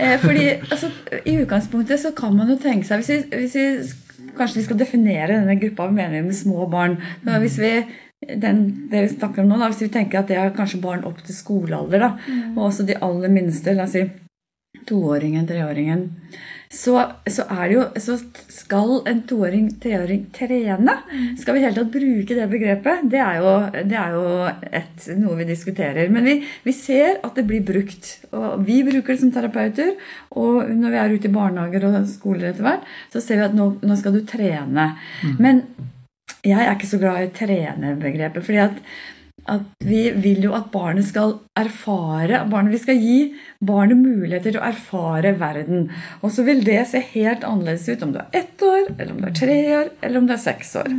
eh, 0.00 0.16
fordi 0.22 0.46
altså, 0.58 0.90
I 1.24 1.38
utgangspunktet 1.42 2.02
så 2.02 2.14
kan 2.16 2.36
man 2.36 2.52
jo 2.52 2.58
tenke 2.60 2.88
seg 2.88 3.02
hvis 3.02 3.10
vi, 3.12 3.42
hvis 3.42 3.58
vi, 3.58 3.96
Kanskje 4.36 4.60
vi 4.60 4.62
skal 4.62 4.78
definere 4.78 5.40
denne 5.40 5.56
gruppa 5.58 5.88
vi 5.88 5.96
mener 5.96 6.22
med 6.22 6.36
små 6.36 6.66
barn. 6.70 6.94
Hvis 7.42 7.56
vi, 7.58 7.70
den, 8.28 8.60
det 8.92 9.00
vi 9.02 9.08
snakker 9.10 9.42
om 9.42 9.48
nå, 9.50 9.58
da, 9.58 9.70
hvis 9.72 9.82
vi 9.82 9.88
tenker 9.92 10.20
at 10.20 10.30
det 10.30 10.36
er 10.38 10.52
kanskje 10.54 10.80
barn 10.84 11.02
opp 11.08 11.18
til 11.24 11.34
skolealder, 11.34 12.04
da, 12.04 12.10
mm. 12.20 12.52
og 12.54 12.68
også 12.68 12.86
de 12.88 12.98
aller 13.02 13.32
minste, 13.32 13.74
la 13.74 13.88
oss 13.88 13.96
si 13.96 14.04
toåringen, 14.86 15.48
treåringen 15.48 16.06
så, 16.70 17.12
så, 17.26 17.44
jo, 17.66 17.82
så 17.98 18.14
skal 18.46 19.00
en 19.10 19.24
toåring, 19.26 19.72
treåring 19.82 20.28
trene. 20.30 20.92
Skal 21.40 21.56
vi 21.56 21.58
i 21.58 21.64
hele 21.64 21.74
tatt 21.80 21.90
bruke 21.90 22.36
det 22.38 22.46
begrepet? 22.52 23.08
Det 23.10 23.18
er 23.18 23.40
jo, 23.40 23.54
det 23.90 23.98
er 23.98 24.14
jo 24.14 24.22
et, 24.70 25.08
noe 25.18 25.34
vi 25.40 25.48
diskuterer. 25.48 26.12
Men 26.14 26.28
vi, 26.28 26.36
vi, 26.62 26.74
ser 26.76 27.18
at 27.26 27.34
det 27.34 27.48
blir 27.48 27.64
brukt. 27.66 28.12
Og 28.30 28.62
vi 28.68 28.84
bruker 28.86 29.16
det 29.16 29.18
som 29.24 29.34
terapeuter. 29.34 29.96
Og 30.38 30.70
når 30.70 30.94
vi 30.94 31.00
er 31.02 31.16
ute 31.16 31.26
i 31.26 31.34
barnehager 31.34 31.88
og 31.88 31.98
skoler 32.12 32.52
etter 32.52 32.68
hvert, 32.68 32.86
så 33.10 33.24
ser 33.24 33.42
vi 33.42 33.48
at 33.48 33.58
nå, 33.58 33.72
nå 33.82 33.98
skal 33.98 34.14
du 34.14 34.22
trene. 34.30 34.92
Mm. 35.26 35.36
Men 35.42 35.64
jeg 36.46 36.60
er 36.62 36.70
ikke 36.76 36.92
så 36.92 37.02
glad 37.02 37.24
i 37.24 37.32
trenebegrepet. 37.34 38.46
fordi 38.46 38.62
at 38.68 38.78
at 39.48 39.84
vi 39.84 40.02
vil 40.22 40.44
jo 40.44 40.52
at 40.56 40.68
barnet 40.72 41.06
skal 41.08 41.38
erfare 41.58 42.42
barnet, 42.50 42.72
Vi 42.72 42.78
skal 42.78 43.00
gi 43.00 43.34
barnet 43.60 43.98
muligheter 43.98 44.52
til 44.52 44.60
å 44.60 44.66
erfare 44.68 45.32
verden. 45.38 45.90
Og 46.22 46.32
så 46.32 46.44
vil 46.46 46.62
det 46.64 46.86
se 46.88 47.00
helt 47.12 47.44
annerledes 47.44 47.88
ut 47.88 48.02
om 48.02 48.12
du 48.12 48.20
er 48.20 48.40
ett 48.42 48.62
år, 48.62 48.88
eller 48.96 49.12
om 49.12 49.20
du 49.20 49.28
er 49.28 49.36
tre 49.36 49.58
år, 49.78 49.90
eller 50.02 50.20
om 50.20 50.28
du 50.28 50.32
er 50.34 50.42
seks 50.42 50.74
år. 50.80 50.90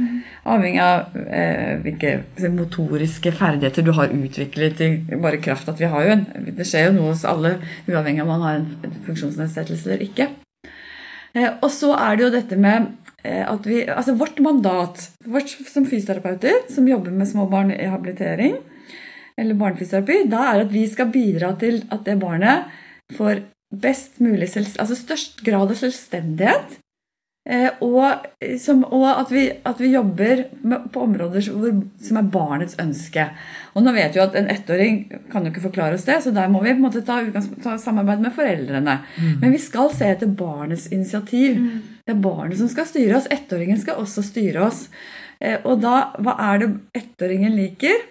Avhengig 0.46 0.82
av 0.84 1.18
eh, 1.28 1.80
hvilke 1.86 2.52
motoriske 2.52 3.32
ferdigheter 3.32 3.86
du 3.86 3.94
har 3.98 4.14
utviklet 4.14 4.82
i 4.82 4.92
bare 5.16 5.42
kraft 5.42 5.70
at 5.72 5.82
vi 5.82 5.90
har 5.92 6.06
jo 6.06 6.16
en 6.18 6.28
Det 6.52 6.66
skjer 6.68 6.90
jo 6.90 6.96
noe 6.98 7.12
hos 7.14 7.26
alle, 7.26 7.58
uavhengig 7.88 8.22
av 8.22 8.30
om 8.30 8.34
man 8.36 8.48
har 8.48 8.62
en 8.62 8.96
funksjonsnedsettelse 9.08 9.90
eller 9.90 10.06
ikke. 10.06 10.30
Eh, 11.34 11.48
og 11.62 11.70
så 11.72 11.94
er 11.96 12.18
det 12.18 12.26
jo 12.26 12.34
dette 12.34 12.58
med 12.60 12.90
at 13.24 13.68
vi, 13.70 13.84
altså 13.86 14.16
Vårt 14.18 14.40
mandat 14.42 15.04
vårt, 15.30 15.52
som 15.70 15.86
fysioterapeuter 15.86 16.64
som 16.74 16.88
jobber 16.90 17.14
med 17.14 17.30
små 17.30 17.46
barn 17.52 17.70
i 17.74 17.86
habilitering, 17.86 18.56
eller 19.38 19.58
barnefysioterapi, 19.60 20.30
da 20.32 20.46
er 20.52 20.66
at 20.66 20.74
vi 20.74 20.86
skal 20.90 21.12
bidra 21.14 21.54
til 21.62 21.84
at 21.94 22.06
det 22.08 22.18
barnet 22.22 22.72
får 23.18 23.44
best 23.72 24.20
mulig, 24.24 24.50
altså 24.58 24.98
størst 24.98 25.44
grad 25.46 25.72
av 25.72 25.78
selvstendighet. 25.80 26.76
Eh, 26.76 26.91
og, 27.82 28.28
som, 28.62 28.84
og 28.94 29.08
at, 29.10 29.32
vi, 29.34 29.48
at, 29.66 29.80
vi, 29.82 29.88
jobber 29.96 30.44
med, 30.62 30.84
på 30.94 31.02
områder 31.08 31.48
hvor, 31.50 31.80
som 32.06 32.20
er 32.20 32.28
barnets 32.30 32.78
ønske. 32.80 33.24
Og 33.74 33.82
nå 33.82 33.94
vet 33.96 34.14
vi 34.14 34.22
at 34.22 34.36
En 34.38 34.50
ettåring 34.52 35.00
kan 35.32 35.48
jo 35.48 35.50
ikke 35.50 35.64
forklare 35.64 35.98
oss 35.98 36.06
det, 36.06 36.20
så 36.22 36.34
der 36.36 36.52
må 36.54 36.62
vi 36.62 36.76
på 36.76 36.78
en 36.78 36.86
måte 36.86 37.02
ta, 37.08 37.18
ta 37.64 37.78
samarbeid 37.82 38.22
med 38.22 38.36
foreldrene. 38.36 39.00
Mm. 39.18 39.34
Men 39.42 39.56
vi 39.56 39.64
skal 39.64 39.90
se 39.96 40.12
etter 40.14 40.30
barnets 40.30 40.92
initiativ. 40.94 41.58
Mm. 41.58 41.82
Det 42.06 42.14
er 42.14 42.22
barnet 42.22 42.62
som 42.62 42.70
skal 42.70 42.88
styre 42.90 43.18
oss. 43.18 43.30
Ettåringen 43.34 43.82
skal 43.82 44.02
også 44.02 44.24
styre 44.28 44.68
oss. 44.68 44.86
Eh, 45.42 45.58
og 45.66 45.82
da, 45.82 46.12
hva 46.22 46.38
er 46.52 46.62
det 46.62 46.72
ettåringen 47.02 47.58
liker? 47.58 48.06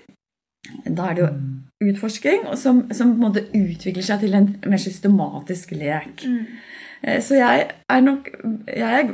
Da 0.85 1.11
er 1.11 1.17
det 1.17 1.23
jo 1.23 1.31
mm. 1.37 1.47
utforsking 1.93 2.51
som, 2.59 2.83
som 2.95 3.15
på 3.15 3.21
en 3.21 3.25
måte 3.29 3.47
utvikler 3.57 4.05
seg 4.07 4.25
til 4.25 4.37
en 4.37 4.51
mer 4.67 4.83
systematisk 4.83 5.75
lek. 5.79 6.27
Mm. 6.27 6.43
Eh, 7.03 7.21
så 7.25 7.39
jeg 7.39 7.67
er 7.89 8.03
nok 8.05 8.29
Jeg 8.69 9.11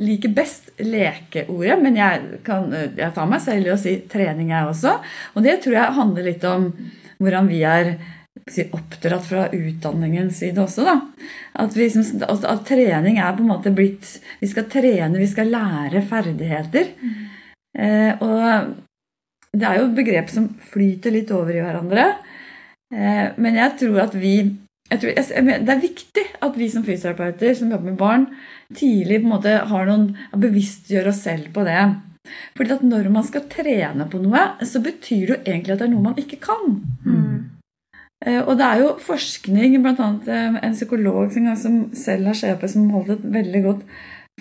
liker 0.00 0.32
best 0.32 0.70
lekeordet, 0.78 1.76
men 1.82 1.98
jeg, 1.98 2.40
kan, 2.46 2.70
jeg 2.72 3.10
tar 3.16 3.28
meg 3.28 3.42
selv 3.42 3.66
i 3.68 3.74
å 3.74 3.80
si 3.80 3.96
trening, 4.08 4.52
jeg 4.54 4.70
også. 4.70 4.94
Og 5.34 5.44
det 5.44 5.58
tror 5.64 5.76
jeg 5.76 5.98
handler 5.98 6.28
litt 6.30 6.46
om 6.48 6.70
hvordan 7.20 7.50
vi 7.50 7.60
er 7.66 7.96
oppdratt 8.70 9.26
fra 9.26 9.48
utdanningens 9.52 10.38
side 10.40 10.62
også. 10.62 10.86
Da. 10.86 10.94
At, 11.64 11.74
vi, 11.76 11.88
at, 11.90 12.46
at, 12.46 12.62
trening 12.68 13.18
er 13.18 13.34
på 13.36 13.44
en 13.44 13.50
måte 13.50 13.72
blitt 13.74 14.20
Vi 14.40 14.48
skal 14.48 14.68
trene, 14.70 15.18
vi 15.18 15.28
skal 15.28 15.50
lære 15.52 16.04
ferdigheter. 16.06 16.94
Mm. 17.02 17.18
Eh, 17.80 18.22
og 18.22 19.50
det 19.50 19.66
er 19.66 19.80
jo 19.80 19.92
begrep 19.94 20.30
som 20.32 20.48
flyter 20.70 21.14
litt 21.14 21.30
over 21.34 21.54
i 21.54 21.62
hverandre. 21.64 22.06
Eh, 22.94 23.26
men 23.36 23.58
jeg 23.58 23.78
tror 23.82 24.04
at 24.06 24.16
vi 24.18 24.34
tror, 24.98 25.12
det 25.14 25.74
er 25.74 25.82
viktig 25.82 26.24
at 26.42 26.56
vi 26.58 26.66
som 26.72 26.82
fysioterapeuter 26.86 27.54
som 27.54 27.70
jobber 27.70 27.92
med 27.92 27.98
barn, 28.00 28.26
tidlig 28.74 29.20
på 29.20 29.28
en 29.28 29.34
måte 29.36 29.52
har 29.70 29.86
noen, 29.86 30.08
bevisstgjør 30.34 31.12
oss 31.12 31.22
selv 31.28 31.52
på 31.54 31.62
det. 31.68 31.84
Fordi 32.58 32.74
at 32.74 32.82
når 32.84 33.08
man 33.14 33.24
skal 33.26 33.46
trene 33.50 34.06
på 34.10 34.20
noe, 34.22 34.42
så 34.66 34.82
betyr 34.82 35.22
det 35.22 35.34
jo 35.34 35.38
egentlig 35.44 35.74
at 35.74 35.82
det 35.82 35.88
er 35.88 35.92
noe 35.94 36.08
man 36.10 36.18
ikke 36.20 36.40
kan. 36.42 36.80
Mm. 37.06 37.30
Og 38.44 38.52
det 38.60 38.66
er 38.66 38.80
jo 38.82 38.88
forskning, 39.00 39.78
bl.a. 39.80 40.08
Eh, 40.28 40.56
en 40.66 40.74
psykolog 40.76 41.30
som 41.32 41.78
selv 41.96 42.28
har 42.28 42.36
CP, 42.36 42.66
som 42.68 42.90
holdt 42.92 43.14
et 43.14 43.22
veldig 43.32 43.62
godt 43.64 43.84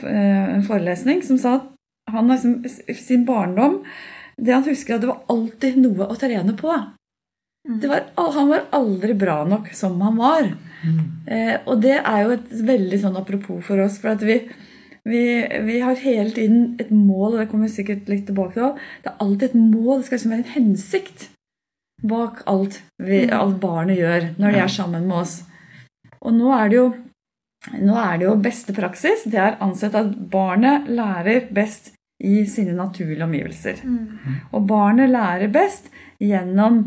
eh, 0.04 0.58
forelesning 0.68 1.24
som 1.24 1.40
sa 1.40 1.54
at 1.62 1.70
han 2.12 2.28
liksom, 2.28 2.64
sin 2.98 3.26
barndom 3.26 3.84
Det 4.36 4.54
han 4.54 4.66
husker, 4.66 4.96
at 4.96 5.04
det 5.04 5.12
var 5.12 5.24
alltid 5.32 5.78
noe 5.84 6.08
å 6.08 6.16
trene 6.20 6.56
på. 6.60 6.74
Det 7.68 7.90
var, 7.92 8.08
han 8.16 8.50
var 8.50 8.70
aldri 8.72 9.14
bra 9.20 9.42
nok 9.48 9.74
som 9.76 10.00
han 10.02 10.18
var. 10.20 10.48
Eh, 11.28 11.56
og 11.66 11.82
det 11.84 11.98
er 12.00 12.22
jo 12.24 12.36
et 12.38 12.54
veldig 12.70 13.02
sånn 13.02 13.20
apropos 13.20 13.60
for 13.66 13.82
oss. 13.84 14.00
For 14.02 14.14
at 14.14 14.24
vi, 14.26 14.40
vi, 15.10 15.24
vi 15.68 15.82
har 15.84 16.00
hele 16.00 16.32
tiden 16.36 16.80
et 16.82 16.94
mål, 16.94 17.34
og 17.34 17.42
det 17.42 17.50
kommer 17.52 17.68
vi 17.68 17.76
sikkert 17.76 18.10
litt 18.12 18.26
tilbake 18.30 18.56
til 18.56 18.70
også. 18.70 18.88
Det 19.04 19.12
er 19.12 19.26
alltid 19.26 19.50
et 19.50 19.60
mål, 19.60 20.00
det 20.00 20.08
skal 20.08 20.18
liksom 20.18 20.34
være 20.36 20.46
en 20.46 20.56
hensikt 20.56 21.28
bak 22.10 22.42
alt, 22.48 22.80
vi, 23.04 23.26
alt 23.28 23.60
barnet 23.60 24.00
gjør 24.00 24.30
når 24.40 24.56
de 24.56 24.64
er 24.64 24.72
sammen 24.72 25.08
med 25.10 25.20
oss. 25.20 25.40
Og 26.24 26.36
nå 26.36 26.52
er 26.56 26.72
det 26.72 26.80
jo 26.80 26.88
nå 27.76 27.96
er 28.00 28.20
det 28.20 28.24
jo 28.24 28.36
beste 28.40 28.74
praksis. 28.76 29.26
Det 29.28 29.40
er 29.40 29.58
ansett 29.64 29.96
at 30.00 30.14
barnet 30.32 30.88
lærer 30.88 31.50
best 31.54 31.92
i 32.20 32.44
sine 32.46 32.74
naturlige 32.76 33.24
omgivelser. 33.24 33.80
Og 34.52 34.68
barnet 34.68 35.10
lærer 35.10 35.52
best 35.54 35.88
gjennom 36.20 36.82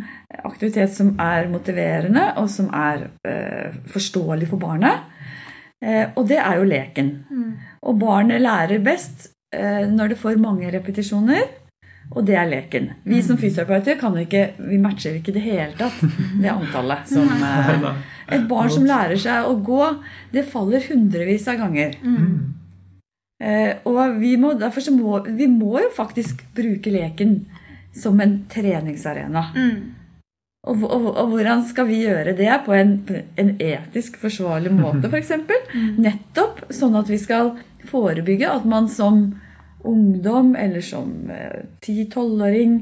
aktivitet 0.45 0.93
som 0.93 1.15
er 1.21 1.49
motiverende, 1.49 2.33
og 2.37 2.51
som 2.53 2.69
er 2.77 3.09
eh, 3.25 3.79
forståelig 3.89 4.51
for 4.51 4.61
barnet. 4.61 5.09
Eh, 5.81 6.05
og 6.15 6.29
det 6.29 6.39
er 6.39 6.61
jo 6.61 6.69
leken. 6.69 7.11
Og 7.83 7.99
barnet 7.99 8.45
lærer 8.45 8.85
best 8.85 9.31
eh, 9.55 9.89
når 9.89 10.12
det 10.12 10.21
får 10.21 10.41
mange 10.43 10.71
repetisjoner, 10.75 11.49
og 12.12 12.27
det 12.29 12.37
er 12.37 12.49
leken. 12.51 12.91
Vi 13.09 13.23
som 13.25 13.39
fysioterapeuter 13.41 13.97
kan 14.01 14.17
ikke, 14.21 14.51
vi 14.69 14.79
matcher 14.81 15.17
ikke 15.17 15.33
i 15.33 15.37
det 15.39 15.45
hele 15.47 15.73
tatt 15.79 16.03
det 16.43 16.51
antallet 16.53 17.09
som 17.09 17.31
eh, 17.49 17.87
Et 18.33 18.45
barn 18.49 18.71
som 18.73 18.85
lærer 18.85 19.17
seg 19.21 19.49
å 19.49 19.57
gå, 19.65 19.87
det 20.33 20.45
faller 20.49 20.85
hundrevis 20.91 21.49
av 21.49 21.62
ganger. 21.62 21.97
Eh, 21.97 22.29
og 23.89 24.21
vi 24.21 24.37
må, 24.39 24.53
derfor 24.55 24.85
så 24.85 24.93
må 24.95 25.19
vi 25.27 25.49
må 25.51 25.81
jo 25.83 25.89
faktisk 25.97 26.45
bruke 26.55 26.93
leken 26.95 27.41
som 27.97 28.21
en 28.23 28.37
treningsarena. 28.53 29.49
Og, 30.63 30.83
og, 30.87 31.07
og 31.19 31.33
hvordan 31.33 31.65
skal 31.67 31.89
vi 31.89 32.05
gjøre 32.05 32.37
det 32.39 32.51
på 32.67 32.75
en, 32.77 32.93
en 33.35 33.49
etisk 33.59 34.21
forsvarlig 34.23 34.71
måte, 34.77 35.11
f.eks.? 35.11 35.33
Nettopp 36.07 36.69
sånn 36.71 36.95
at 37.01 37.11
vi 37.11 37.19
skal 37.19 37.57
forebygge 37.91 38.47
at 38.47 38.69
man 38.69 38.87
som 38.91 39.25
ungdom 39.83 40.55
eller 40.55 40.85
som 40.87 41.31
eh, 41.35 41.65
10-12-åring 41.83 42.77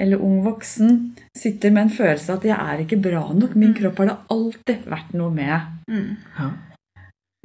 eller 0.00 0.22
ung 0.24 0.40
voksen 0.46 0.94
sitter 1.36 1.74
med 1.74 1.82
en 1.82 1.96
følelse 1.98 2.32
at 2.32 2.44
'jeg 2.48 2.56
er 2.56 2.80
ikke 2.80 3.02
bra 3.04 3.26
nok'. 3.36 3.56
Min 3.56 3.74
kropp 3.76 3.98
har 3.98 4.06
det 4.06 4.16
alltid 4.32 4.88
vært 4.88 5.12
noe 5.12 5.30
med. 5.30 5.60
Ja. 6.38 6.48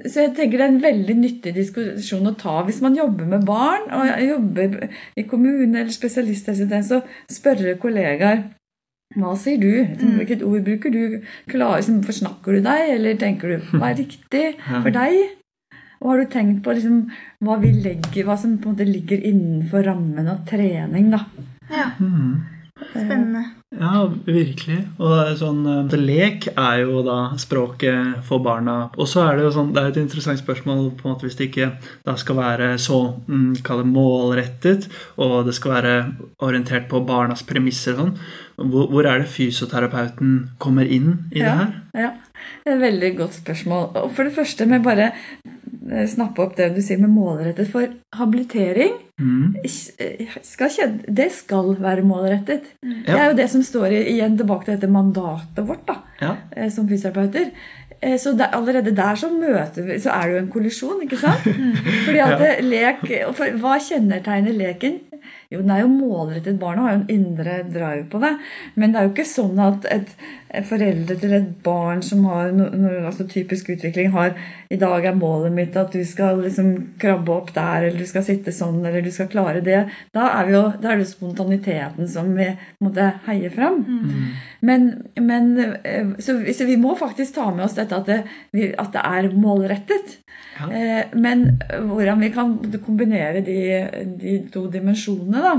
Så 0.05 0.23
jeg 0.23 0.31
tenker 0.37 0.57
det 0.57 0.65
er 0.65 0.71
en 0.73 0.81
veldig 0.83 1.15
nyttig 1.19 1.53
diskusjon 1.55 2.29
å 2.31 2.35
ta 2.39 2.61
hvis 2.65 2.79
man 2.81 2.95
jobber 2.97 3.27
med 3.29 3.45
barn 3.45 3.83
og 3.93 4.07
jobber 4.25 4.87
i 5.19 5.23
kommune 5.29 5.83
eller 5.83 5.93
spesialisthelsetjeneste, 5.93 7.01
så 7.01 7.35
spørre 7.41 7.75
kollegaer 7.81 8.47
hva 9.19 9.33
sier 9.35 9.59
du? 9.59 9.67
Hvilket 10.15 10.41
ord 10.47 10.63
bruker 10.63 10.93
du? 10.93 11.01
Klar, 11.51 11.75
liksom, 11.81 11.97
forsnakker 12.07 12.55
du 12.55 12.61
deg, 12.63 12.93
eller 12.95 13.17
tenker 13.19 13.51
du 13.57 13.71
hva 13.75 13.89
er 13.91 13.97
riktig 13.99 14.43
for 14.85 14.89
deg? 14.95 15.17
Og 16.01 16.07
har 16.13 16.21
du 16.23 16.29
tenkt 16.33 16.63
på 16.65 16.73
liksom, 16.73 17.01
hva, 17.43 17.59
vi 17.61 17.73
legger, 17.75 18.23
hva 18.25 18.37
som 18.39 18.55
på 18.57 18.71
en 18.71 18.77
måte 18.77 18.87
ligger 18.87 19.21
innenfor 19.21 19.83
rammen 19.85 20.31
av 20.31 20.45
trening? 20.49 21.11
da? 21.13 21.25
Ja, 21.69 21.91
Mm. 21.99 22.39
spennende. 22.81 23.43
Ja, 23.71 24.03
virkelig. 24.25 24.81
Og 24.99 25.29
sånn, 25.39 25.61
eh, 25.63 25.93
lek 25.95 26.49
er 26.51 26.81
jo 26.81 27.01
da 27.07 27.31
språket 27.39 28.19
for 28.27 28.43
barna. 28.43 28.91
Og 28.97 29.07
så 29.07 29.23
er 29.23 29.37
det 29.37 29.45
jo 29.45 29.51
sånn, 29.55 29.71
det 29.73 29.81
er 29.81 29.87
et 29.93 30.01
interessant 30.01 30.41
spørsmål 30.41 30.91
på 30.97 31.07
en 31.07 31.13
måte 31.13 31.23
hvis 31.23 31.37
det 31.39 31.47
ikke 31.47 31.69
da 32.03 32.17
skal 32.19 32.35
være 32.35 32.77
så 32.77 32.99
mm, 33.27 33.61
kall 33.63 33.83
det 33.83 33.87
målrettet, 33.93 34.89
og 35.17 35.45
det 35.47 35.55
skal 35.55 35.77
være 35.77 35.93
orientert 36.43 36.89
på 36.91 36.99
barnas 37.07 37.43
premisser. 37.47 37.95
og 37.95 38.11
Sånn. 38.11 38.17
Hvor, 38.57 38.89
hvor 38.91 39.07
er 39.07 39.23
det 39.23 39.31
fysioterapeuten 39.31 40.51
kommer 40.59 40.85
inn 40.85 41.31
i 41.31 41.39
det 41.39 41.55
her? 41.55 41.71
Ja, 41.95 42.11
det 42.65 42.73
er 42.73 42.75
et 42.75 42.83
veldig 42.83 43.13
godt 43.17 43.39
spørsmål. 43.39 43.87
Og 44.03 44.11
for 44.11 44.27
det 44.27 44.35
første 44.35 44.67
med 44.67 44.83
bare 44.83 45.13
eh, 45.13 46.07
snappe 46.11 46.43
opp 46.43 46.57
det 46.59 46.73
du 46.75 46.81
sier 46.83 46.99
med 46.99 47.15
målrettet. 47.15 47.71
For 47.71 47.87
habilitering 48.19 48.99
Mm. 49.21 49.53
skal, 50.41 50.69
kjed- 50.73 51.03
det 51.13 51.27
skal 51.35 51.75
være 51.81 52.01
målrettet. 52.07 52.71
Det 52.81 53.13
er 53.13 53.27
jo 53.29 53.37
det 53.37 53.49
som 53.51 53.61
står 53.65 53.93
igjen 54.01 54.37
tilbake 54.39 54.65
til 54.65 54.75
dette 54.79 54.89
mandatet 54.91 55.61
vårt 55.67 55.85
da, 55.87 55.99
Ja. 56.21 56.35
eh, 56.55 56.69
som 56.69 56.87
fysioterapeuter. 56.89 57.51
Eh, 58.01 58.17
Så 58.17 58.33
der, 58.35 58.49
allerede 58.57 58.95
der 58.97 59.15
så 59.15 59.29
møter 59.29 59.85
vi, 59.85 59.99
så 59.99 60.09
er 60.09 60.27
det 60.27 60.33
jo 60.33 60.41
en 60.41 60.51
kollisjon, 60.51 61.01
ikke 61.05 61.17
sant? 61.21 61.43
Fordi 62.05 62.17
at 62.19 62.39
ja. 62.41 62.55
lek, 62.65 63.05
for, 63.37 63.45
Hva 63.61 63.77
kjennetegner 63.77 64.57
leken? 64.57 64.99
Jo, 65.51 65.59
den 65.61 65.69
er 65.69 65.81
jo 65.83 65.87
målrettet. 65.91 66.57
Barna 66.59 66.81
har 66.81 66.93
jo 66.95 66.99
en 67.01 67.09
indre 67.13 67.59
drive 67.69 68.05
på 68.09 68.19
det. 68.23 68.37
Men 68.75 68.91
det 68.93 68.99
er 69.01 69.03
jo 69.05 69.11
ikke 69.13 69.27
sånn 69.27 69.59
at 69.59 69.85
et 69.91 70.15
foreldre 70.67 71.15
til 71.21 71.33
et 71.37 71.49
barn 71.63 72.01
som 72.03 72.25
har 72.27 72.51
no, 72.55 72.67
altså 73.07 73.27
typisk 73.29 73.69
utvikling, 73.73 74.11
har 74.11 74.33
I 74.71 74.79
dag 74.81 75.05
er 75.05 75.17
målet 75.17 75.53
mitt 75.55 75.77
at 75.79 75.93
du 75.95 76.01
skal 76.07 76.41
liksom 76.43 76.71
krabbe 77.01 77.31
opp 77.33 77.53
der, 77.55 77.87
eller 77.87 77.99
du 78.01 78.09
skal 78.09 78.25
sitte 78.27 78.53
sånn, 78.55 78.81
eller 78.85 79.03
du 79.03 79.11
skal 79.13 79.29
klare 79.31 79.63
det. 79.65 79.83
Da 80.15 80.27
er, 80.39 80.49
vi 80.49 80.55
jo, 80.57 80.63
da 80.81 80.93
er 80.93 81.01
det 81.01 81.09
spontaniteten 81.11 82.09
som 82.11 82.33
vi 82.35 82.49
måtte 82.83 83.11
heie 83.27 83.51
fram. 83.53 83.83
Men, 84.61 84.89
men 85.19 85.53
eh, 85.83 86.15
så, 86.19 86.37
så 86.53 86.67
vi 86.67 86.79
må 86.81 86.95
faktisk 86.99 87.35
ta 87.37 87.49
med 87.51 87.65
oss 87.65 87.77
dette 87.79 87.97
at 87.97 88.09
det, 88.11 88.19
at 88.77 88.91
det 88.95 89.05
er 89.05 89.31
målrettet. 89.35 90.17
Ja. 90.59 90.67
Eh, 90.67 91.05
Men 91.13 91.61
hvordan 91.87 92.19
vi 92.21 92.29
kan 92.33 92.57
kombinere 92.85 93.41
de, 93.45 93.57
de 94.21 94.35
to 94.53 94.67
dimensjonene, 94.71 95.41
da. 95.41 95.53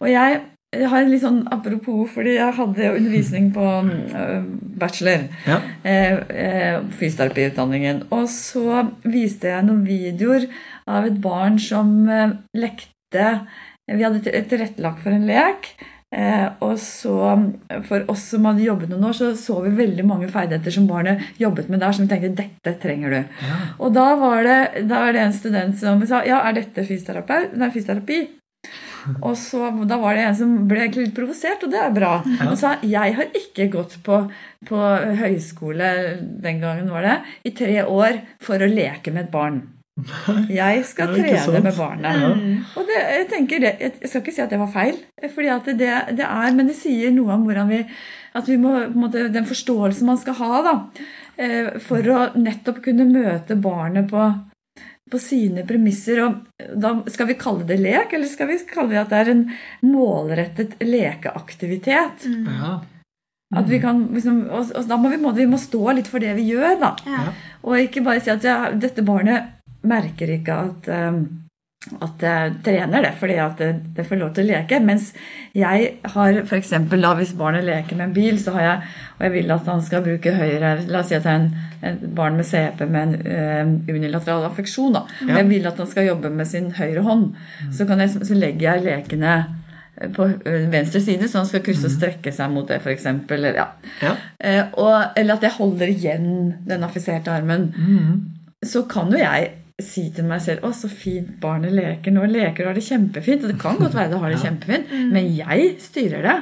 Og 0.00 0.10
jeg 0.12 0.40
jeg 0.76 0.88
har 0.92 1.06
litt 1.08 1.22
sånn 1.22 1.42
apropos, 1.54 2.10
fordi 2.12 2.34
jeg 2.36 2.52
hadde 2.58 2.90
undervisning 2.98 3.46
på 3.54 3.64
øh, 3.64 4.42
bachelor. 4.78 5.22
Ja. 5.48 5.60
Eh, 5.82 6.18
eh, 6.28 6.80
fysioterapiutdanningen. 7.00 8.02
Og 8.12 8.26
så 8.28 8.82
viste 9.08 9.48
jeg 9.54 9.64
noen 9.64 9.84
videoer 9.88 10.44
av 10.88 11.08
et 11.08 11.16
barn 11.24 11.56
som 11.62 11.94
eh, 12.08 12.36
lekte 12.54 13.30
Vi 13.88 14.02
hadde 14.04 14.20
til- 14.20 14.44
tilrettelagt 14.50 15.00
for 15.00 15.10
en 15.16 15.24
lek. 15.26 15.70
Eh, 16.12 16.48
og 16.64 16.76
så 16.80 17.16
For 17.88 18.04
oss 18.08 18.22
som 18.30 18.44
hadde 18.48 18.64
jobbet 18.64 18.88
noen 18.92 19.08
år, 19.08 19.16
så 19.16 19.32
så 19.36 19.58
vi 19.64 19.70
veldig 19.76 20.04
mange 20.08 20.28
ferdigheter 20.32 20.72
som 20.72 20.86
barnet 20.88 21.20
jobbet 21.40 21.68
med 21.72 21.80
der, 21.80 21.92
som 21.92 22.06
vi 22.06 22.12
tenkte 22.14 22.34
dette 22.36 22.74
trenger 22.80 23.10
du. 23.10 23.24
Og 23.80 23.92
da 23.96 24.14
var 24.20 24.42
det, 24.44 24.86
da 24.88 25.00
var 25.06 25.12
det 25.16 25.20
en 25.24 25.32
student 25.32 25.76
som 25.80 26.04
sa 26.06 26.22
ja, 26.28 26.42
er 26.48 26.52
dette 26.60 26.84
fysioterapi? 26.84 27.56
Nei, 27.56 27.70
fysioterapi? 27.72 28.20
Og 29.22 29.36
så, 29.40 29.70
Da 29.88 29.98
var 30.00 30.16
det 30.16 30.26
en 30.26 30.36
som 30.38 30.54
ble 30.68 30.88
litt 30.90 31.14
provosert, 31.16 31.64
og 31.64 31.72
det 31.72 31.80
er 31.82 31.94
bra. 31.94 32.12
Han 32.42 32.56
sa 32.60 32.76
jeg 32.84 33.16
har 33.18 33.32
ikke 33.36 33.70
gått 33.72 33.98
på, 34.06 34.20
på 34.68 34.84
høyskole 35.22 35.90
den 36.44 36.62
gangen 36.62 36.92
var 36.92 37.06
det, 37.06 37.18
i 37.48 37.54
tre 37.56 37.82
år 37.84 38.22
for 38.44 38.60
å 38.60 38.70
leke 38.70 39.14
med 39.14 39.28
et 39.28 39.34
barn. 39.34 39.60
Jeg 40.52 40.84
skal 40.86 41.10
trene 41.10 41.60
med 41.64 41.74
barnet. 41.74 42.20
Og 42.78 42.86
det, 42.86 42.98
jeg 43.16 43.26
tenker 43.32 43.62
det, 43.64 43.72
jeg 43.82 44.10
skal 44.10 44.22
ikke 44.22 44.34
si 44.36 44.44
at 44.44 44.52
det 44.52 44.60
var 44.60 44.70
feil, 44.70 45.00
fordi 45.34 45.50
at 45.50 45.70
det, 45.80 45.90
det 46.20 46.26
er, 46.28 46.54
men 46.54 46.70
det 46.70 46.76
sier 46.78 47.10
noe 47.14 47.34
om 47.34 47.48
hvordan 47.48 47.72
vi 47.72 47.82
at 48.38 48.48
vi 48.48 48.58
må, 48.60 48.74
måte, 48.94 49.28
Den 49.32 49.48
forståelsen 49.48 50.06
man 50.06 50.20
skal 50.20 50.36
ha 50.38 50.60
da, 50.66 50.74
eh, 51.40 51.78
for 51.82 52.04
å 52.12 52.18
nettopp 52.38 52.82
kunne 52.84 53.08
møte 53.08 53.56
barnet 53.58 54.10
på, 54.12 54.28
på 55.10 55.20
sine 55.22 55.64
premisser. 55.68 56.20
og 56.24 56.78
da 56.80 56.94
Skal 57.10 57.30
vi 57.30 57.38
kalle 57.40 57.66
det 57.68 57.80
lek, 57.80 58.12
eller 58.12 58.30
skal 58.30 58.50
vi 58.50 58.60
kalle 58.68 58.94
det 58.94 59.02
at 59.02 59.12
det 59.12 59.22
er 59.22 59.32
en 59.34 59.44
målrettet 59.86 60.78
lekeaktivitet? 60.84 62.28
Ja. 62.28 62.78
At 63.56 63.68
vi 63.70 63.80
kan, 63.80 64.02
liksom, 64.12 64.42
og, 64.52 64.72
og 64.76 64.88
da 64.88 64.98
må 65.00 65.08
vi, 65.08 65.20
må, 65.22 65.32
vi 65.32 65.48
må 65.48 65.56
stå 65.60 65.94
litt 65.96 66.08
for 66.10 66.20
det 66.20 66.34
vi 66.36 66.50
gjør, 66.50 66.74
da. 66.82 66.92
Ja. 67.08 67.28
Og 67.64 67.80
ikke 67.80 68.04
bare 68.04 68.20
si 68.20 68.32
at 68.32 68.44
ja, 68.44 68.58
dette 68.76 69.04
barnet 69.06 69.54
merker 69.88 70.34
ikke 70.34 70.58
at, 70.68 70.90
um, 71.08 71.22
at 71.78 72.22
jeg 72.22 72.54
trener 72.66 73.04
det 73.06 73.12
fordi 73.20 73.36
at 73.38 73.60
det, 73.62 73.68
det 73.96 74.04
får 74.06 74.18
lov 74.20 74.32
til 74.34 74.48
å 74.48 74.50
leke. 74.50 74.80
Mens 74.84 75.12
jeg 75.56 75.92
har 76.12 76.40
f.eks. 76.42 76.72
da 76.90 77.12
hvis 77.18 77.34
barnet 77.38 77.66
leker 77.66 77.98
med 77.98 78.08
en 78.08 78.16
bil, 78.16 78.40
så 78.42 78.54
har 78.56 78.64
jeg, 78.64 78.88
og 79.16 79.22
jeg 79.24 79.34
vil 79.36 79.54
at 79.54 79.70
han 79.70 79.84
skal 79.86 80.02
bruke 80.06 80.34
høyre 80.34 80.72
La 80.90 81.02
oss 81.04 81.12
si 81.12 81.16
at 81.16 81.24
det 81.26 81.30
er 81.32 81.38
en, 81.38 81.46
et 81.90 82.02
barn 82.18 82.38
med 82.38 82.48
CP 82.48 82.82
med 82.90 83.14
en 83.14 83.14
uh, 83.22 83.94
unilateral 83.94 84.48
affeksjon. 84.50 84.98
da, 84.98 85.04
Ja. 85.22 85.38
Jeg 85.38 85.48
vil 85.52 85.70
at 85.70 85.78
han 85.78 85.90
skal 85.90 86.10
jobbe 86.10 86.32
med 86.34 86.50
sin 86.50 86.72
høyre 86.74 87.06
hånd. 87.06 87.30
Så, 87.70 87.86
kan 87.86 88.02
jeg, 88.02 88.26
så 88.26 88.36
legger 88.36 88.72
jeg 88.72 88.86
lekene 88.88 89.36
på 90.14 90.28
venstre 90.70 91.00
side, 91.02 91.26
så 91.30 91.40
han 91.40 91.48
skal 91.48 91.62
krysse 91.66 91.88
og 91.88 91.94
strekke 91.94 92.30
seg 92.34 92.50
mot 92.54 92.68
det, 92.70 92.80
f.eks. 92.82 93.06
Eller, 93.38 93.62
ja. 93.62 93.70
Ja. 94.02 94.16
Uh, 94.42 94.82
og, 94.82 94.98
eller 95.14 95.38
at 95.38 95.46
jeg 95.46 95.56
holder 95.60 95.94
igjen 95.94 96.28
den 96.66 96.84
affiserte 96.86 97.32
armen. 97.32 97.70
Så 98.66 98.82
kan 98.90 99.14
jo 99.14 99.22
jeg 99.22 99.54
si 99.82 100.08
til 100.14 100.26
meg 100.26 100.42
selv 100.42 100.66
å, 100.66 100.72
så 100.74 100.90
fint 100.90 101.36
barnet 101.42 101.74
leker 101.76 102.14
nå. 102.14 102.26
Leker 102.30 102.66
og 102.66 102.72
har 102.72 102.78
det 102.78 102.86
kjempefint. 102.88 103.44
Og 103.44 103.52
det 103.52 103.60
kan 103.62 103.78
godt 103.78 103.94
være 103.94 104.12
det 104.12 104.22
har 104.22 104.34
det 104.34 104.40
kjempefint, 104.42 104.94
men 105.14 105.32
jeg 105.36 105.74
styrer 105.82 106.26
det. 106.26 106.38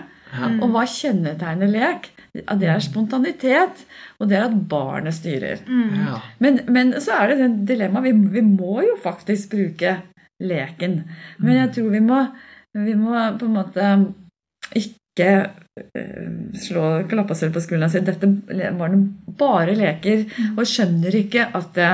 Og 0.61 0.71
hva 0.75 0.85
kjennetegner 0.91 1.71
lek? 1.73 2.13
det 2.37 2.69
er 2.69 2.83
spontanitet, 2.85 3.85
og 4.21 4.29
det 4.29 4.39
er 4.39 4.49
at 4.49 4.57
barnet 4.69 5.15
styrer. 5.17 5.63
Men, 6.43 6.61
men 6.69 6.95
så 7.01 7.21
er 7.21 7.33
det 7.33 7.39
den 7.41 7.55
dilemmaet. 7.69 8.09
Vi, 8.11 8.41
vi 8.41 8.43
må 8.45 8.83
jo 8.85 8.97
faktisk 9.03 9.55
bruke 9.55 9.99
leken. 10.43 10.99
Men 11.41 11.63
jeg 11.63 11.73
tror 11.77 11.95
vi 11.95 12.03
må, 12.05 12.21
vi 12.77 12.97
må 12.99 13.15
på 13.41 13.49
en 13.49 13.57
måte 13.57 13.93
ikke 14.77 15.31
eh, 15.97 16.29
slå 16.61 16.91
klappe 17.09 17.33
oss 17.33 17.45
selv 17.45 17.57
på 17.57 17.63
skulderen 17.65 17.89
og 17.89 17.95
si 17.95 18.03
at 18.03 18.11
dette 18.11 18.77
barnet 18.77 19.33
bare 19.39 19.77
leker 19.79 20.27
og 20.55 20.67
skjønner 20.69 21.17
ikke 21.23 21.49
at 21.57 21.73
det, 21.79 21.93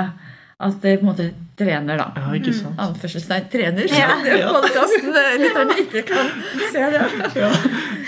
at 0.62 0.78
det 0.84 0.98
på 1.00 1.06
en 1.06 1.10
måte 1.10 1.26
trener, 1.58 1.98
da. 2.00 2.06
ja, 2.16 2.30
ikke 2.38 2.54
sant? 2.56 2.78
Anførselstegn 2.80 3.48
trener, 3.52 3.90
Ja. 3.92 4.14
det 4.24 4.38
podkasten 4.46 5.12
lytterne 5.42 5.76
ikke 5.84 6.04
kan 6.12 6.32
se 6.72 6.88
det. 6.96 7.04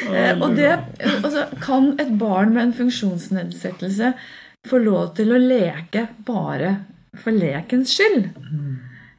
Eh, 0.04 0.37
Og 0.37 0.52
det 0.52 0.68
altså, 1.00 1.46
Kan 1.64 1.94
et 2.02 2.11
barn 2.20 2.50
med 2.52 2.62
en 2.66 2.73
funksjonsnedsettelse 2.76 4.11
få 4.68 4.80
lov 4.82 5.14
til 5.16 5.32
å 5.32 5.38
leke 5.40 6.02
bare 6.26 6.75
for 7.23 7.32
lekens 7.32 7.94
skyld? 7.96 8.26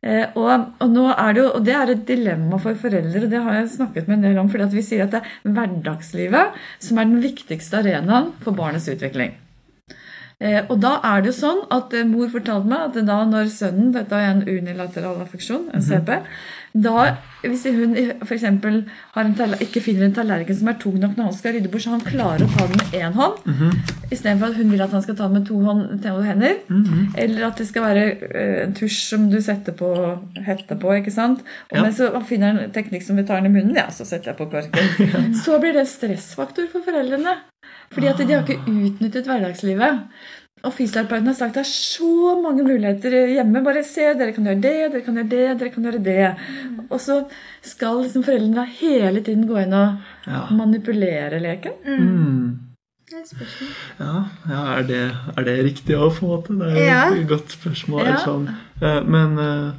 Eh, 0.06 0.27
og, 0.38 0.68
og, 0.77 0.92
nå 0.94 1.08
er 1.15 1.34
det 1.34 1.42
jo, 1.42 1.48
og 1.58 1.65
det 1.65 1.74
er 1.74 1.94
et 1.96 2.04
dilemma 2.06 2.60
for 2.62 2.77
foreldre, 2.77 3.24
og 3.25 3.32
det 3.34 3.42
har 3.48 3.58
jeg 3.58 3.72
snakket 3.80 4.12
med 4.12 4.20
en 4.20 4.27
del 4.27 4.38
om. 4.44 4.51
fordi 4.54 4.77
vi 4.77 4.86
sier 4.86 5.08
at 5.08 5.15
det 5.15 5.24
er 5.24 5.56
hverdagslivet 5.58 6.62
som 6.86 7.01
er 7.01 7.10
den 7.10 7.24
viktigste 7.25 7.82
arenaen 7.82 8.30
for 8.46 8.54
barnets 8.58 8.86
utvikling. 8.92 9.34
Eh, 10.44 10.62
og 10.68 10.82
da 10.84 10.98
er 11.08 11.22
det 11.24 11.32
jo 11.32 11.38
sånn 11.38 11.62
at 11.72 11.94
eh, 11.96 12.04
mor 12.08 12.27
fortalte 12.34 12.68
meg 12.68 12.89
at 12.89 12.98
da 13.08 13.22
når 13.24 13.48
sønnen 13.54 13.94
Dette 13.96 14.18
er 14.20 14.34
en 14.34 14.44
unilateral 14.44 15.22
affeksjon, 15.24 15.70
en 15.74 15.84
CP. 15.86 16.12
Da, 16.75 17.06
hvis 17.46 17.62
hun 17.72 17.94
f.eks. 18.25 18.44
ikke 19.63 19.80
finner 19.80 20.10
en 20.10 20.15
tallerken 20.18 20.58
som 20.60 20.68
er 20.68 20.75
tung 20.82 20.98
nok 21.00 21.13
når 21.15 21.30
han 21.30 21.38
skal 21.38 21.56
rydde 21.56 21.70
bort, 21.72 21.86
så 21.86 21.94
han 21.94 22.04
klarer 22.04 22.44
å 22.44 22.50
ta 22.51 22.65
den 22.68 22.82
med 22.82 22.98
én 23.00 23.15
hånd, 23.15 23.38
istedenfor 24.12 24.51
at 24.51 24.60
hun 24.60 24.74
vil 24.74 24.84
at 24.84 24.92
han 24.92 25.06
skal 25.06 25.15
ta 25.15 25.30
den 25.30 25.38
med 25.39 25.48
to, 25.48 25.62
hånd, 25.63 25.86
to 26.04 26.18
hender. 26.25 26.58
Eller 27.15 27.48
at 27.48 27.62
det 27.62 27.70
skal 27.70 27.86
være 27.88 28.04
eh, 28.27 28.60
en 28.65 28.75
tusj 28.75 29.00
som 29.13 29.30
du 29.32 29.39
setter 29.39 29.72
på 29.80 29.94
hette 30.44 30.75
på. 30.75 30.92
ikke 31.00 31.15
sant? 31.15 31.46
Og 31.72 31.77
Ja. 31.80 31.84
Men 31.86 31.94
så 31.96 32.12
finner 32.27 32.51
han 32.51 32.60
en 32.65 32.75
teknikk 32.75 33.08
som 33.08 33.15
vi 33.15 33.24
tar 33.24 33.39
den 33.39 33.54
i 33.54 33.56
munnen, 33.56 33.75
ja, 33.80 33.88
så 33.88 34.04
setter 34.04 34.34
jeg 34.34 34.38
på 34.42 34.51
korken. 34.51 35.34
Så 35.46 35.60
blir 35.62 35.72
det 35.74 35.86
en 35.86 35.94
stressfaktor 35.96 36.68
for 36.72 36.84
foreldrene. 36.84 37.38
Fordi 37.96 38.10
at 38.12 38.18
de 38.20 38.34
har 38.34 38.44
ikke 38.44 38.66
utnyttet 38.68 39.30
hverdagslivet. 39.30 40.02
Og 40.66 40.74
fysioterapeuten 40.74 41.28
har 41.30 41.36
sagt 41.38 41.54
det 41.58 41.62
er 41.62 41.70
så 41.70 42.36
mange 42.42 42.64
muligheter 42.66 43.14
hjemme. 43.36 43.62
Bare 43.64 43.84
se, 43.86 44.08
dere 44.18 44.34
kan 44.34 44.48
gjøre 44.50 44.62
det, 44.64 44.75
dere 44.96 45.02
kan 45.06 45.20
gjøre 45.20 45.30
det, 45.30 45.44
dere 45.62 45.70
kan 45.74 45.86
gjøre 45.86 46.04
det. 46.04 46.30
Og 46.90 47.00
så 47.04 47.20
skal 47.66 48.02
liksom 48.04 48.24
foreldrene 48.25 48.66
hele 48.80 49.22
tiden 49.25 49.46
gå 49.50 49.60
inn 49.62 49.74
og 49.78 49.98
Ja. 50.28 50.46
manipulere 50.58 51.40
leken. 51.44 51.72
Mm. 51.86 52.60
Spørsmål. 53.06 53.70
Ja, 54.00 54.14
ja 54.50 54.62
er, 54.80 54.82
det, 54.90 55.02
er 55.38 55.44
det 55.46 55.56
riktig 55.68 55.96
å 56.02 56.10
få 56.12 56.40
til? 56.48 56.58
Det 56.60 56.72
er 56.72 56.80
jo 56.80 56.86
Ja. 56.88 57.04
et 57.14 57.28
godt 57.30 57.52
spørsmål. 57.54 58.06
Ja. 58.10 58.18
Sånn. 58.25 58.48
Eh, 58.82 59.02
Men 59.06 59.38
eh, 59.38 59.72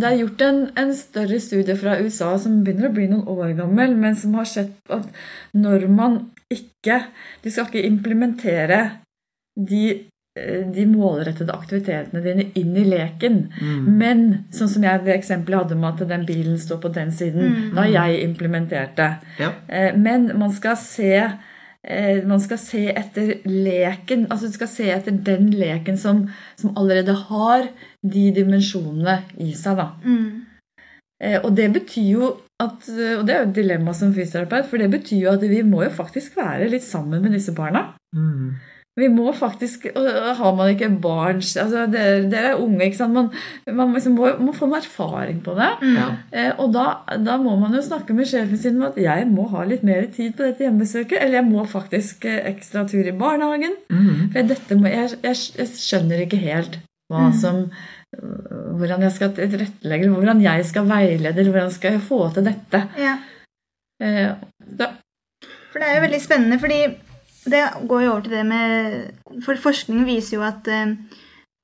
Det 0.00 0.08
er 0.08 0.20
gjort 0.22 0.44
en, 0.46 0.60
en 0.80 0.92
større 0.96 1.40
studie 1.42 1.76
fra 1.78 1.98
USA 2.00 2.32
som 2.40 2.60
begynner 2.64 2.88
å 2.88 2.94
bli 2.96 3.08
noen 3.10 3.26
år 3.28 3.52
gammel, 3.58 3.96
men 4.00 4.16
som 4.18 4.34
har 4.38 4.48
sett 4.48 4.78
at 4.92 5.08
når 5.56 5.88
man 5.92 6.22
ikke 6.50 6.96
De 7.44 7.50
skal 7.52 7.68
ikke 7.68 7.86
implementere 7.86 8.78
de, 9.54 9.82
eh, 10.34 10.64
de 10.74 10.86
målrettede 10.90 11.54
aktivitetene 11.54 12.22
dine 12.24 12.48
inn 12.58 12.72
i 12.80 12.82
leken. 12.88 13.36
Men 13.86 14.24
sånn 14.56 14.72
som 14.72 14.82
jeg 14.86 15.04
det 15.04 15.14
eksempelet 15.14 15.62
hadde 15.62 15.78
med 15.78 16.00
at 16.02 16.10
den 16.10 16.24
bilen 16.26 16.58
står 16.58 16.80
på 16.82 16.90
den 16.96 17.12
siden, 17.14 17.70
da 17.76 17.84
har 17.84 17.92
jeg 17.92 18.24
implementert 18.24 18.96
det. 18.98 19.12
ja. 19.38 19.52
Eh, 19.68 19.94
Men 19.94 20.30
man 20.38 20.50
skal 20.50 20.76
se 20.76 21.12
eh, 21.84 22.24
man 22.26 22.40
skal 22.40 22.58
se 22.58 22.82
etter 22.90 23.36
leken, 23.46 24.26
altså 24.30 24.50
du 24.50 24.52
skal 24.58 24.68
se 24.68 24.90
etter 24.90 25.12
den 25.12 25.50
leken 25.54 25.96
som, 25.96 26.26
som 26.56 26.74
allerede 26.76 27.14
har 27.30 27.68
de 28.02 28.30
dimensjonene 28.36 29.18
i 29.38 29.52
seg. 29.54 29.76
da. 29.76 29.90
Mm. 30.04 30.46
Eh, 31.20 31.38
Og 31.44 31.52
det 31.56 31.72
betyr 31.72 32.10
jo 32.14 32.32
at, 32.60 32.88
og 32.88 33.26
det 33.26 33.34
er 33.34 33.44
jo 33.44 33.48
et 33.50 33.56
dilemma 33.56 33.92
som 33.96 34.12
fysioterapeut, 34.12 34.66
for 34.68 34.78
det 34.80 34.90
betyr 34.92 35.22
jo 35.26 35.30
at 35.32 35.44
vi 35.48 35.62
må 35.62 35.82
jo 35.84 35.90
faktisk 35.90 36.36
være 36.36 36.68
litt 36.68 36.84
sammen 36.84 37.22
med 37.22 37.32
disse 37.32 37.52
barna. 37.56 37.94
Mm. 38.16 38.56
Vi 38.98 39.06
må 39.08 39.30
faktisk, 39.32 39.86
og 39.94 40.06
Har 40.36 40.54
man 40.58 40.72
ikke 40.72 40.88
barn 41.00 41.38
altså 41.38 41.86
Dere, 41.88 42.24
dere 42.28 42.50
er 42.50 42.58
unge, 42.60 42.84
ikke 42.84 42.98
sant? 42.98 43.14
Man, 43.14 43.30
man 43.72 43.94
liksom 43.94 44.16
må, 44.18 44.32
må 44.42 44.52
få 44.52 44.66
noe 44.66 44.80
erfaring 44.82 45.38
på 45.46 45.54
det. 45.56 45.68
Mm. 45.80 46.16
Eh, 46.32 46.50
og 46.58 46.72
da, 46.74 46.86
da 47.22 47.36
må 47.40 47.54
man 47.56 47.72
jo 47.76 47.80
snakke 47.86 48.12
med 48.16 48.28
sjefen 48.28 48.58
sin 48.60 48.76
om 48.80 48.88
at 48.90 48.98
jeg 49.00 49.28
må 49.30 49.46
ha 49.54 49.62
litt 49.64 49.86
mer 49.86 50.10
tid 50.12 50.34
på 50.36 50.42
dette 50.44 50.66
hjemmebesøket. 50.66 51.16
Eller 51.20 51.38
jeg 51.38 51.48
må 51.48 51.64
faktisk 51.70 52.26
eh, 52.28 52.42
ekstra 52.50 52.82
tur 52.90 53.06
i 53.06 53.14
barnehagen. 53.16 53.78
Mm. 53.88 54.32
For 54.34 54.50
dette 54.52 54.80
må, 54.82 54.90
jeg, 54.90 55.16
jeg, 55.22 55.38
jeg 55.62 55.72
skjønner 55.78 56.26
ikke 56.26 56.42
helt 56.42 56.80
hva 57.10 57.26
som 57.36 57.64
øh, 57.66 58.70
hvordan 58.78 59.04
jeg 59.06 59.16
skal 59.16 59.34
tilrettelegge, 59.36 60.10
hvordan 60.14 60.42
jeg 60.44 60.66
skal 60.68 60.88
veilede, 60.88 61.48
hvordan 61.50 61.70
skal 61.74 61.98
jeg 61.98 62.06
få 62.06 62.22
til 62.34 62.46
dette. 62.46 62.84
Ja. 62.98 63.16
Eh, 64.00 64.30
For 65.70 65.78
det 65.78 65.88
er 65.88 65.98
jo 65.98 66.04
veldig 66.06 66.20
spennende, 66.22 66.60
fordi 66.62 66.82
det 67.50 67.64
går 67.88 68.04
jo 68.04 68.12
over 68.12 68.20
til 68.20 68.32
det 68.36 68.46
med 68.46 69.42
For 69.44 69.56
forskning 69.56 70.04
viser 70.04 70.36
jo 70.36 70.42
at 70.44 70.68
eh, 70.68 70.94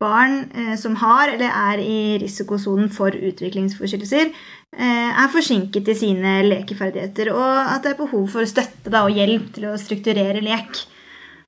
barn 0.01 0.51
eh, 0.53 0.75
som 0.77 0.97
har 1.01 1.33
eller 1.33 1.49
er 1.49 1.81
i 1.81 2.19
risikosonen 2.21 2.91
for 2.93 3.17
utviklingsforstyrrelser, 3.17 4.33
eh, 4.77 5.11
er 5.23 5.33
forsinket 5.33 5.89
i 5.89 5.97
sine 5.97 6.37
lekeferdigheter, 6.45 7.33
og 7.33 7.73
at 7.75 7.85
det 7.85 7.95
er 7.95 8.03
behov 8.03 8.29
for 8.35 8.49
støtte 8.49 8.93
da, 8.93 9.07
og 9.07 9.17
hjelp 9.17 9.53
til 9.57 9.71
å 9.71 9.79
strukturere 9.81 10.45
lek. 10.45 10.85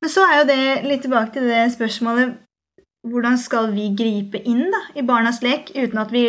Men 0.01 0.13
så 0.13 0.25
er 0.25 0.41
jo 0.41 0.49
det 0.49 0.61
litt 0.87 1.05
tilbake 1.05 1.35
til 1.35 1.49
det 1.51 1.67
spørsmålet 1.75 2.37
hvordan 3.11 3.38
skal 3.40 3.73
vi 3.75 3.90
gripe 3.97 4.40
inn 4.44 4.66
da, 4.73 4.83
i 4.99 5.05
barnas 5.07 5.42
lek 5.44 5.73
uten 5.75 6.01
at 6.03 6.14
vi 6.14 6.25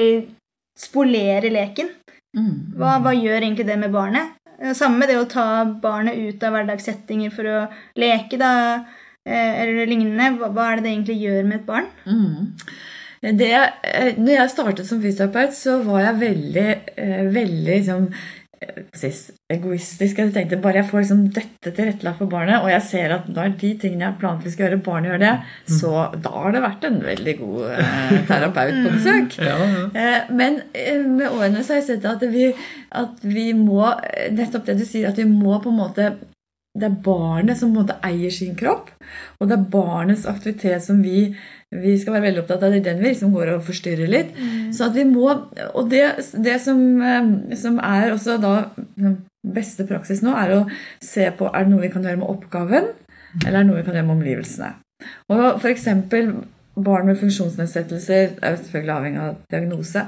spolerer 0.80 1.52
leken? 1.54 1.92
mm. 2.38 2.78
Hva, 2.80 3.00
hva 3.04 3.14
gjør 3.16 3.42
egentlig 3.42 3.68
det 3.68 3.80
med 3.82 3.94
barnet? 3.94 4.36
Eh, 4.60 4.74
Samme 4.78 5.02
med 5.02 5.12
det 5.12 5.20
å 5.20 5.28
ta 5.30 5.66
barnet 5.82 6.20
ut 6.20 6.44
av 6.44 6.56
hverdagssettinger 6.56 7.34
for 7.34 7.48
å 7.48 7.60
leke, 8.00 8.40
da, 8.40 8.54
eh, 9.26 9.62
eller 9.64 9.90
lignende. 9.90 10.36
Hva, 10.40 10.52
hva 10.54 10.72
er 10.72 10.80
det 10.80 10.88
det 10.88 10.94
egentlig 10.96 11.20
gjør 11.24 11.44
med 11.46 11.60
et 11.60 11.68
barn? 11.68 11.92
Mm. 12.06 12.54
Det, 13.20 13.52
eh, 13.52 14.14
når 14.16 14.36
jeg 14.36 14.52
startet 14.54 14.88
som 14.88 15.02
fysioterapeut, 15.04 15.56
så 15.56 15.80
var 15.84 16.06
jeg 16.06 16.20
veldig, 16.22 16.70
veldig 17.36 17.74
liksom, 17.74 18.06
egoistisk. 19.50 20.20
Jeg 20.20 20.34
tenkte 20.36 20.60
bare 20.62 20.82
jeg 20.82 20.90
får 20.90 21.04
liksom 21.04 21.22
dette 21.36 21.72
tilrettelagt 21.76 22.20
for 22.22 22.32
barnet, 22.32 22.62
og 22.64 22.70
jeg 22.72 22.86
ser 22.86 23.14
at 23.16 23.28
når 23.32 23.54
de 23.62 23.72
tingene 23.82 24.08
jeg 24.08 24.18
planlagt 24.22 24.52
skal 24.54 24.68
gjøre, 24.68 24.82
barnet 24.86 25.12
gjør 25.12 25.22
det, 25.24 25.34
så 25.80 25.94
da 26.24 26.34
har 26.36 26.56
det 26.56 26.64
vært 26.66 26.88
en 26.90 27.00
veldig 27.06 27.36
god 27.40 27.62
eh, 27.76 28.16
terapeut 28.30 28.80
på 28.86 28.94
besøk. 28.98 29.38
Ja, 29.44 29.56
ja. 29.60 29.86
Eh, 29.94 30.34
Men 30.42 30.62
eh, 30.74 31.00
med 31.06 31.30
årene 31.30 31.64
så 31.64 31.76
har 31.76 31.82
jeg 31.82 31.90
sett 31.94 32.10
at 32.10 32.26
vi, 32.34 32.50
at 33.04 33.24
vi 33.24 33.52
må 33.58 33.86
eh, 33.94 34.28
Nettopp 34.36 34.68
det 34.68 34.80
du 34.82 34.86
sier, 34.88 35.10
at 35.10 35.18
vi 35.20 35.28
må 35.30 35.58
på 35.64 35.72
en 35.72 35.80
måte 35.80 36.12
Det 36.80 36.86
er 36.86 37.00
barnet 37.04 37.58
som 37.58 37.72
på 37.72 37.80
en 37.80 37.82
måte 37.82 37.96
eier 38.06 38.32
sin 38.32 38.54
kropp, 38.56 38.92
og 39.40 39.48
det 39.50 39.56
er 39.58 39.70
barnets 39.74 40.28
aktivitet 40.30 40.84
som 40.86 41.00
vi, 41.04 41.32
vi 41.72 41.98
skal 42.02 42.16
være 42.16 42.26
veldig 42.30 42.42
opptatt 42.44 42.64
av. 42.66 42.72
Det 42.74 42.80
er 42.82 42.88
den 42.94 43.02
vi 43.04 43.12
liksom 43.12 43.34
går 43.34 43.54
og 43.56 43.66
forstyrrer 43.68 44.10
litt. 44.10 44.32
Så 44.74 44.88
at 44.90 44.96
vi 44.98 45.06
må 45.06 45.30
Og 45.30 45.90
det, 45.90 46.04
det 46.34 46.60
som, 46.62 46.80
eh, 47.02 47.56
som 47.56 47.80
er 47.80 48.12
også 48.12 48.40
da 48.42 48.54
beste 49.44 49.86
praksis 49.88 50.22
nå, 50.26 50.34
er 50.36 50.56
å 50.58 50.68
se 51.02 51.30
på 51.38 51.50
er 51.54 51.66
det 51.66 51.72
noe 51.72 51.82
vi 51.86 51.92
kan 51.94 52.04
gjøre 52.04 52.20
med 52.20 52.30
oppgaven, 52.30 52.90
eller 53.46 53.60
er 53.60 53.64
det 53.64 53.68
noe 53.70 53.78
vi 53.80 53.86
kan 53.88 53.96
gjøre 53.96 54.08
med 54.10 54.18
omgivelsene. 54.18 54.74
Og 55.32 55.62
for 55.62 55.70
eksempel 55.72 56.34
barn 56.80 57.08
med 57.08 57.18
funksjonsnedsettelser 57.20 58.38
er 58.42 58.58
selvfølgelig 58.60 58.96
avhengig 58.96 59.22
av 59.24 59.36
diagnose. 59.52 60.06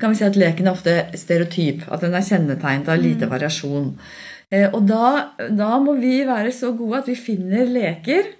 kan 0.00 0.10
vi 0.10 0.16
si 0.16 0.24
at 0.24 0.36
leken 0.36 0.66
er 0.66 0.72
ofte 0.72 0.94
stereotyp, 1.14 1.84
at 1.92 2.00
den 2.00 2.14
er 2.14 2.24
kjennetegnet 2.24 2.88
av 2.88 2.98
lite 3.00 3.28
variasjon. 3.28 3.94
Eh, 4.50 4.68
Og 4.72 4.86
da, 4.88 5.32
da 5.38 5.78
må 5.78 5.94
vi 6.00 6.24
være 6.26 6.52
så 6.52 6.72
gode 6.76 6.98
at 6.98 7.08
vi 7.08 7.14
finner 7.14 7.66
leker 7.66 8.39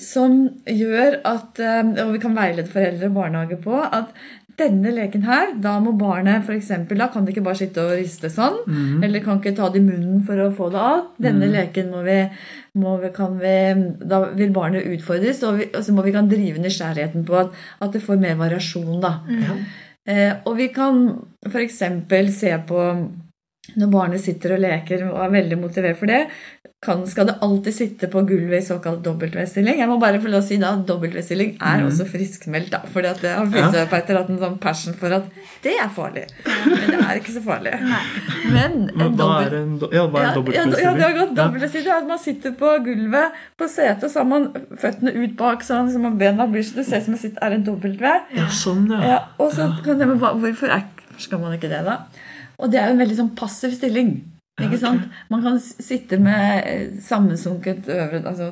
som 0.00 0.36
gjør 0.64 1.20
at 1.28 1.60
eh, 1.60 1.88
Og 2.04 2.14
vi 2.14 2.20
kan 2.22 2.36
veilede 2.36 2.72
foreldre 2.72 3.10
og 3.10 3.18
barnehage 3.18 3.58
på 3.60 3.76
at 3.84 4.14
denne 4.60 4.90
leken 4.92 5.22
her, 5.24 5.54
da 5.62 5.78
må 5.80 5.94
barnet 5.96 6.48
eksempel, 6.52 6.98
Da 6.98 7.06
kan 7.08 7.24
det 7.24 7.32
ikke 7.32 7.46
bare 7.46 7.60
sitte 7.62 7.84
og 7.84 7.94
riste 7.96 8.28
sånn, 8.32 8.58
eller 9.04 9.22
kan 9.24 9.38
ikke 9.40 9.54
ta 9.56 9.70
det 9.72 9.80
i 9.80 9.86
munnen 9.86 10.20
for 10.26 10.36
å 10.36 10.50
få 10.52 10.70
det 10.74 10.82
av. 10.84 11.06
Denne 11.16 11.48
leken 11.48 11.88
må 11.94 12.02
vi, 12.04 12.18
må 12.76 12.96
vi, 13.00 13.08
kan 13.16 13.38
vi 13.40 13.54
Da 14.10 14.20
vil 14.36 14.52
barnet 14.52 14.84
utfordres, 14.84 15.42
og, 15.48 15.62
vi, 15.62 15.70
og 15.72 15.84
så 15.86 15.94
må 15.96 16.04
vi 16.04 16.12
kan 16.12 16.28
drive 16.28 16.60
nysgjerrigheten 16.60 17.24
på 17.24 17.38
at, 17.40 17.56
at 17.80 17.96
det 17.96 18.04
får 18.04 18.20
mer 18.20 18.36
variasjon. 18.42 19.00
da. 19.00 19.14
Eh, 20.06 20.32
og 20.44 20.56
vi 20.56 20.68
kan 20.74 21.06
f.eks. 21.46 21.80
se 22.36 22.54
på 22.68 22.84
når 23.76 23.90
barnet 23.92 24.20
sitter 24.24 24.54
og 24.56 24.62
leker 24.64 25.02
og 25.12 25.18
er 25.22 25.30
veldig 25.36 25.56
motivert 25.60 25.98
for 26.00 26.06
det, 26.10 26.24
kan, 26.82 27.02
skal 27.06 27.26
det 27.28 27.34
alltid 27.44 27.74
sitte 27.76 28.08
på 28.08 28.22
gulvet 28.24 28.62
i 28.62 28.64
såkalt 28.64 29.04
W-stilling. 29.04 29.76
Jeg 29.82 29.86
må 29.90 29.98
bare 30.00 30.16
få 30.18 30.30
lov 30.32 30.40
å 30.40 30.46
si 30.46 30.56
da 30.56 30.70
at 30.78 30.88
W-stilling 30.88 31.58
er 31.60 31.82
også 31.84 32.06
friskmeldt. 32.08 32.70
da, 32.72 32.80
fordi 32.88 33.10
at 33.10 33.20
det 33.20 33.34
har 33.36 33.50
fysioterapeuter 33.52 34.16
hatt 34.16 34.30
en 34.32 34.38
sånn 34.40 34.56
passion 34.64 34.96
for 34.96 35.12
at 35.12 35.26
det 35.62 35.74
er 35.76 35.90
farlig. 35.92 36.24
Men 36.64 36.86
det 36.88 37.02
er 37.04 37.20
ikke 37.20 37.34
så 37.36 37.42
farlig. 37.44 37.74
Men 38.48 38.56
en 38.56 38.88
Men 38.96 38.96
hva 38.96 39.10
dobbelt- 39.20 39.52
er 39.52 39.58
en, 39.60 39.76
do- 39.84 39.90
ja, 39.92 40.06
hva 40.08 40.22
er 40.24 40.40
en 40.40 40.48
ja, 40.56 40.64
ja, 40.64 40.80
ja, 40.86 40.94
det 40.96 41.04
har 41.04 41.18
gått 41.20 41.36
dobbeltstilling. 41.42 41.92
At 42.00 42.08
man 42.08 42.18
sitter 42.24 42.56
på 42.64 42.72
gulvet 42.88 43.38
på 43.60 43.68
setet, 43.68 44.08
så 44.10 44.22
har 44.24 44.30
man 44.32 44.48
føttene 44.80 45.12
ut 45.20 45.36
bak, 45.36 45.62
sånn 45.68 45.92
som 45.92 46.08
bena 46.18 46.48
blir 46.48 46.64
så 46.64 46.80
det 46.80 46.86
ser 46.88 47.04
ut 47.04 47.10
som 47.10 47.14
det 47.18 47.20
sitter- 47.26 47.44
er 47.44 47.58
en 47.60 47.68
dobbelt 47.68 48.00
V. 48.00 48.16
Ja, 48.40 48.48
sånn, 48.48 48.88
ja. 48.96 49.04
Ja, 49.14 49.20
og 49.38 49.52
så 49.52 49.68
kan 49.84 50.00
jeg, 50.00 50.08
Hvorfor 50.16 50.72
er, 50.72 50.88
skal 51.20 51.38
man 51.44 51.52
ikke 51.60 51.68
det, 51.68 51.84
da? 51.84 52.00
Og 52.60 52.70
det 52.72 52.80
er 52.80 52.90
jo 52.90 52.96
en 52.98 53.02
veldig 53.04 53.16
sånn 53.22 53.34
passiv 53.38 53.74
stilling. 53.76 54.12
Ikke 54.60 54.76
sant? 54.76 55.06
Man 55.32 55.40
kan 55.40 55.58
sitte 55.62 56.18
med 56.20 56.66
eh, 56.68 56.86
sammensunket 57.00 57.86
øvre, 57.88 58.20
altså 58.28 58.50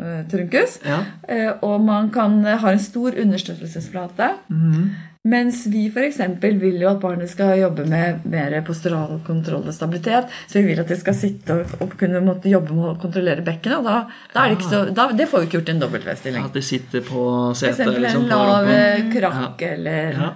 eh, 0.00 0.22
trunkus, 0.32 0.78
Ja. 0.86 1.02
eh, 1.28 1.50
og 1.60 1.80
man 1.84 2.08
kan 2.14 2.38
ha 2.44 2.70
en 2.72 2.80
stor 2.80 3.12
understøttelsesflate. 3.20 4.30
Mm. 4.48 4.86
Mens 5.28 5.66
vi 5.70 5.84
f.eks. 5.86 6.18
vil 6.58 6.80
jo 6.82 6.88
at 6.90 6.98
barnet 7.02 7.30
skal 7.30 7.52
jobbe 7.60 7.84
med 7.86 8.24
mer 8.26 8.56
postural 8.66 9.20
kontroll 9.26 9.68
og 9.70 9.76
stabilitet. 9.76 10.32
Så 10.50 10.58
vi 10.58 10.72
vil 10.72 10.80
at 10.82 10.88
de 10.90 10.96
skal 10.98 11.14
sitte 11.14 11.60
og, 11.60 11.76
og 11.84 11.92
kunne 12.00 12.24
måtte 12.26 12.50
jobbe 12.50 12.74
med 12.74 12.88
å 12.90 12.96
kontrollere 12.98 13.44
bekkenet. 13.46 13.78
Og 13.78 13.86
da, 13.86 14.00
da 14.32 14.42
er 14.42 14.50
det 14.50 14.58
ikke 14.58 14.72
så, 14.72 14.82
da, 14.90 15.06
det 15.14 15.28
får 15.30 15.44
vi 15.44 15.50
ikke 15.50 15.60
gjort 15.60 15.70
i 15.70 15.76
en 15.76 15.84
W-stilling. 15.84 16.48
At 16.48 16.58
de 16.58 16.64
sitter 16.66 17.06
på 17.06 17.22
setet 17.54 17.84
eksempel 17.84 18.02
liksom, 18.08 18.24
en 18.26 18.34
lav 18.34 18.74
krakk 19.14 19.62
ja. 19.62 19.72
eller 19.76 20.22
Ja. 20.24 20.34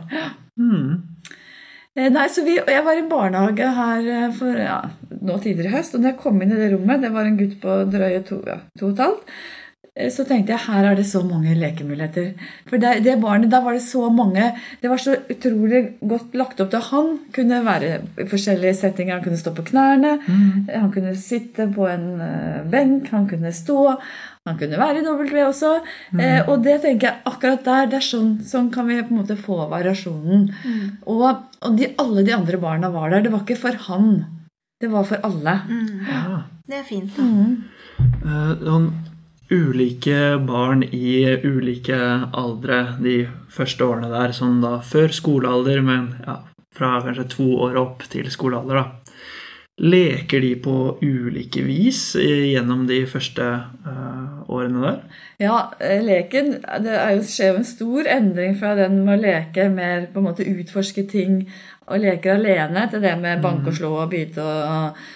Mhm. 0.57 1.15
Eh, 1.97 2.11
Nei, 2.13 2.29
så 2.29 2.45
vi, 2.45 2.59
Jeg 2.61 2.85
var 2.85 2.99
i 2.99 3.09
barnehage 3.09 3.75
her 3.81 4.09
eh, 4.13 4.33
for 4.37 4.57
ja, 4.61 4.81
nå 5.17 5.39
tidligere 5.41 5.73
i 5.73 5.77
høst. 5.79 5.97
Og 5.97 6.03
når 6.03 6.13
jeg 6.13 6.23
kom 6.25 6.43
inn 6.43 6.53
i 6.53 6.59
det 6.61 6.73
rommet, 6.75 7.05
det 7.05 7.13
var 7.15 7.29
en 7.29 7.39
gutt 7.41 7.61
på 7.63 7.85
drøye 7.93 8.25
to, 8.29 8.43
ja, 8.49 8.61
to 8.77 8.91
og 8.91 8.99
et 8.99 9.01
halvt, 9.07 9.33
eh, 9.97 10.11
så 10.13 10.27
tenkte 10.29 10.53
jeg 10.53 10.67
her 10.67 10.91
er 10.91 10.99
det 10.99 11.07
så 11.09 11.23
mange 11.25 11.57
lekemuligheter. 11.57 12.51
For 12.69 12.83
det, 12.83 12.99
det 13.07 13.17
barnet, 13.23 13.49
da 13.53 13.63
var 13.65 13.79
det 13.79 13.85
så 13.87 14.11
mange 14.13 14.51
Det 14.83 14.93
var 14.93 15.01
så 15.01 15.17
utrolig 15.33 15.83
godt 16.05 16.37
lagt 16.37 16.61
opp 16.61 16.75
til 16.75 16.85
han 16.91 17.13
kunne 17.33 17.65
være 17.65 17.93
i 17.97 18.29
forskjellige 18.29 18.77
settinger. 18.83 19.17
Han 19.17 19.25
kunne 19.25 19.41
stå 19.41 19.57
på 19.57 19.65
knærne, 19.73 20.19
han 20.69 20.93
kunne 20.93 21.17
sitte 21.17 21.71
på 21.73 21.89
en 21.89 22.09
benk, 22.71 23.09
han 23.17 23.29
kunne 23.31 23.57
stå. 23.57 23.97
Han 24.47 24.59
kunne 24.61 24.79
være 24.79 25.03
i 25.03 25.07
W 25.07 25.43
også. 25.47 25.73
Eh, 26.19 26.41
og 26.47 26.63
det 26.65 26.79
tenker 26.85 27.09
jeg 27.09 27.23
akkurat 27.27 27.65
der, 27.67 27.89
det 27.91 28.01
er 28.01 28.07
sånn, 28.07 28.37
sånn 28.47 28.71
kan 28.75 28.87
vi 28.89 29.01
på 29.03 29.15
en 29.15 29.23
måte 29.23 29.39
få 29.41 29.65
variasjonen. 29.73 30.47
Og, 31.05 31.25
og 31.61 31.79
de, 31.79 31.91
alle 32.03 32.25
de 32.27 32.35
andre 32.37 32.61
barna 32.63 32.93
var 32.95 33.11
der. 33.11 33.27
Det 33.27 33.35
var 33.35 33.43
ikke 33.43 33.59
for 33.65 33.83
han. 33.89 34.13
Det 34.81 34.93
var 34.93 35.09
for 35.09 35.25
alle. 35.27 35.59
Ja. 36.07 36.45
Det 36.67 36.81
er 36.81 36.87
fint. 36.87 37.19
da. 37.19 38.55
Sånn 38.63 38.91
ulike 39.51 40.39
barn 40.43 40.83
i 40.83 41.23
ulike 41.45 41.99
aldre 42.35 42.99
de 42.99 43.17
første 43.53 43.87
årene 43.87 44.11
der, 44.11 44.35
sånn 44.35 44.59
da 44.63 44.81
før 44.83 45.15
skolealder, 45.15 45.83
men 45.87 46.09
ja, 46.27 46.41
fra 46.75 46.97
kanskje 47.05 47.29
to 47.37 47.47
år 47.69 47.79
opp 47.81 48.07
til 48.11 48.27
skolealder, 48.33 48.83
da. 48.83 49.06
Leker 49.77 50.41
de 50.41 50.55
på 50.65 50.75
ulike 51.05 51.61
vis 51.67 52.15
gjennom 52.17 52.87
de 52.89 53.03
første 53.11 53.45
uh, 53.85 54.39
årene 54.49 54.81
der? 54.81 55.03
Ja, 55.43 55.59
eh, 55.85 56.01
leken 56.01 56.55
Det 56.81 56.95
er 56.97 57.11
jo, 57.19 57.27
skjer 57.29 57.59
en 57.59 57.69
stor 57.69 58.09
endring 58.09 58.57
fra 58.57 58.73
den 58.79 59.03
med 59.05 59.19
å 59.19 59.25
leke 59.27 59.69
mer 59.69 60.09
på 60.15 60.23
en 60.23 60.29
måte 60.31 60.49
utforske 60.49 61.05
ting 61.11 61.43
og 61.87 62.01
leker 62.03 62.39
alene, 62.39 62.87
til 62.89 63.05
det 63.05 63.12
med 63.21 63.45
banke 63.45 63.69
og 63.69 63.77
slå 63.77 63.93
og 64.01 64.11
bite 64.15 64.41
og 64.41 64.65
eh, 64.65 65.12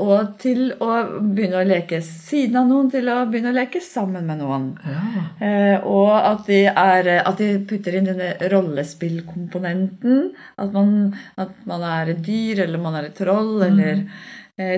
Og 0.00 0.34
til 0.40 0.72
å 0.80 0.90
begynne 1.20 1.60
å 1.60 1.66
leke 1.66 2.00
siden 2.04 2.56
av 2.62 2.68
noen, 2.70 2.90
til 2.92 3.10
å 3.12 3.18
begynne 3.30 3.52
å 3.52 3.58
leke 3.58 3.82
sammen 3.84 4.26
med 4.28 4.40
noen. 4.40 4.66
Ja. 4.86 5.02
Eh, 5.46 5.86
og 5.86 6.12
at 6.16 6.46
de, 6.48 6.62
er, 6.70 7.12
at 7.20 7.40
de 7.40 7.52
putter 7.68 7.98
inn 7.98 8.08
denne 8.08 8.32
rollespillkomponenten. 8.52 10.30
At 10.60 10.74
man, 10.76 11.14
at 11.40 11.56
man 11.68 11.86
er 11.86 12.14
et 12.14 12.22
dyr, 12.26 12.64
eller 12.66 12.82
man 12.82 12.98
er 13.00 13.10
et 13.10 13.18
troll, 13.20 13.58
eller 13.66 14.04
eh, 14.04 14.28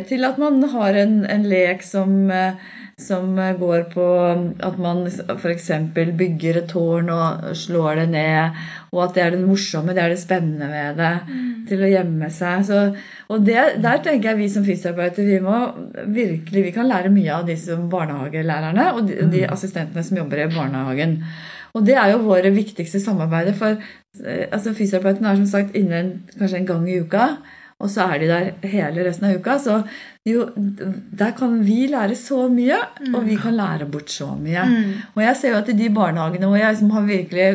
Til 0.09 0.25
at 0.29 0.39
man 0.39 0.63
har 0.71 0.97
en, 1.01 1.23
en 1.27 1.45
lek 1.49 1.81
som, 1.83 2.13
eh, 2.31 2.59
som 3.01 3.35
går 3.59 3.89
på 3.91 4.05
at 4.63 4.77
man 4.79 5.05
f.eks. 5.09 5.71
bygger 5.95 6.61
et 6.61 6.69
tårn 6.71 7.11
og 7.11 7.49
slår 7.59 8.03
det 8.03 8.09
ned. 8.13 8.61
Og 8.93 9.01
at 9.07 9.17
det 9.17 9.25
er 9.25 9.35
det 9.35 9.41
morsomme, 9.47 9.95
det 9.97 10.05
er 10.05 10.13
det 10.13 10.21
spennende 10.21 10.69
ved 10.71 11.01
det. 11.01 11.13
Til 11.71 11.83
å 11.83 11.91
gjemme 11.91 12.29
seg. 12.35 12.67
Så, 12.69 12.83
og 13.33 13.47
det, 13.47 13.59
der 13.83 14.05
tenker 14.05 14.33
jeg 14.33 14.41
vi 14.43 14.51
som 14.53 14.67
fysioterapeuter 14.67 15.27
vi 15.27 15.41
må 15.43 15.57
virkelig, 16.13 16.67
vi 16.69 16.75
kan 16.75 16.91
lære 16.91 17.11
mye 17.15 17.41
av 17.41 17.49
disse 17.49 17.75
barnehagelærerne 17.75 18.91
og 18.93 19.09
de, 19.09 19.19
de 19.33 19.47
assistentene 19.49 20.05
som 20.07 20.21
jobber 20.21 20.45
i 20.45 20.53
barnehagen. 20.53 21.19
Og 21.73 21.87
det 21.87 21.97
er 21.97 22.13
jo 22.13 22.23
våre 22.27 22.53
viktigste 22.53 23.01
samarbeider. 23.01 23.57
For 23.57 23.81
eh, 23.81 24.47
altså, 24.51 24.75
fysioterapeuten 24.77 25.27
er 25.27 25.41
som 25.41 25.51
sagt 25.55 25.77
inne 25.79 25.99
en, 25.99 26.15
kanskje 26.37 26.61
en 26.61 26.69
gang 26.69 26.87
i 26.91 27.01
uka. 27.01 27.33
Og 27.83 27.91
så 27.91 28.07
er 28.07 28.23
de 28.23 28.31
der 28.31 28.71
hele 28.71 29.05
resten 29.07 29.27
av 29.27 29.37
uka. 29.37 29.57
Så 29.59 29.81
jo, 30.29 30.45
der 30.55 31.33
kan 31.35 31.57
vi 31.67 31.89
lære 31.91 32.15
så 32.15 32.45
mye, 32.53 32.77
og 33.11 33.25
vi 33.27 33.35
kan 33.43 33.57
lære 33.59 33.89
bort 33.91 34.13
så 34.15 34.29
mye. 34.39 34.63
Og 35.17 35.23
jeg 35.25 35.39
ser 35.41 35.51
jo 35.51 35.59
at 35.59 35.71
i 35.73 35.75
de 35.81 35.89
barnehagene 35.91 36.47
hvor 36.47 36.61
jeg 36.61 36.77
som 36.79 36.93
har 36.95 37.09
virkelig 37.09 37.49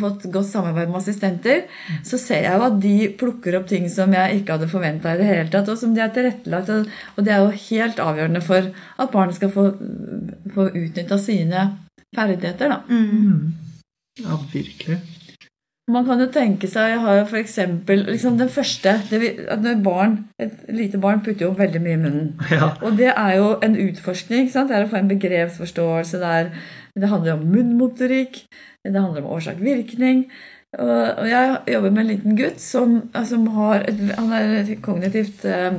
fått 0.00 0.24
godt 0.32 0.48
samarbeid 0.48 0.88
med 0.88 1.00
assistenter, 1.02 1.66
så 2.08 2.16
ser 2.20 2.46
jeg 2.46 2.56
jo 2.56 2.64
at 2.70 2.78
de 2.80 2.94
plukker 3.20 3.58
opp 3.58 3.68
ting 3.68 3.84
som 3.92 4.16
jeg 4.16 4.40
ikke 4.40 4.56
hadde 4.56 4.70
forventa 4.72 5.12
i 5.12 5.20
det 5.20 5.28
hele 5.28 5.52
tatt, 5.52 5.68
og 5.68 5.76
som 5.80 5.92
de 5.92 6.00
har 6.00 6.14
tilrettelagt. 6.16 6.72
Og, 7.16 7.20
det 7.26 7.34
er 7.34 7.44
jo 7.44 7.66
helt 7.68 8.00
avgjørende 8.00 8.42
for 8.48 8.72
at 8.72 9.12
barnet 9.12 9.36
skal 9.36 9.52
få, 9.52 9.68
få 10.56 10.70
utnytta 10.72 11.20
sine 11.20 11.68
ferdigheter. 12.16 12.72
da. 12.72 12.80
ja, 14.24 14.40
virkelig. 14.52 15.02
Man 15.86 16.02
kan 16.02 16.18
jo 16.18 16.26
tenke 16.34 16.66
seg, 16.66 16.88
jeg 16.90 17.02
har 17.04 17.18
jo 17.20 17.26
eksempel 17.38 18.00
liksom 18.08 18.40
den 18.40 18.48
første 18.50 18.96
det 19.06 19.20
vi, 19.22 19.28
barn, 19.84 20.16
Et 20.42 20.64
lite 20.74 20.98
barn 20.98 21.20
putter 21.22 21.46
jo 21.46 21.52
veldig 21.54 21.82
mye 21.84 21.94
i 21.94 22.00
munnen. 22.00 22.32
Ja. 22.50 22.72
Og 22.82 22.98
det 22.98 23.12
er 23.12 23.36
jo 23.36 23.52
en 23.62 23.76
utforskning. 23.78 24.50
sant? 24.50 24.72
Det 24.72 24.76
er 24.80 24.88
å 24.88 24.90
få 24.90 24.98
en 24.98 25.12
begrepsforståelse 25.12 26.18
der. 26.18 26.50
Det 26.96 27.12
handler 27.12 27.36
om 27.36 27.46
munnmotorikk, 27.52 28.42
det 28.82 28.98
handler 28.98 29.22
om 29.22 29.30
årsak-virkning. 29.36 30.26
Og 30.76 31.24
jeg 31.30 31.52
jobber 31.72 31.92
med 31.94 32.02
en 32.02 32.10
liten 32.10 32.36
gutt 32.36 32.60
som, 32.60 32.98
som 33.24 33.46
har 33.54 33.86
et, 33.88 34.00
han 34.18 34.32
er 34.36 34.70
kognitivt 34.84 35.46
eh, 35.48 35.78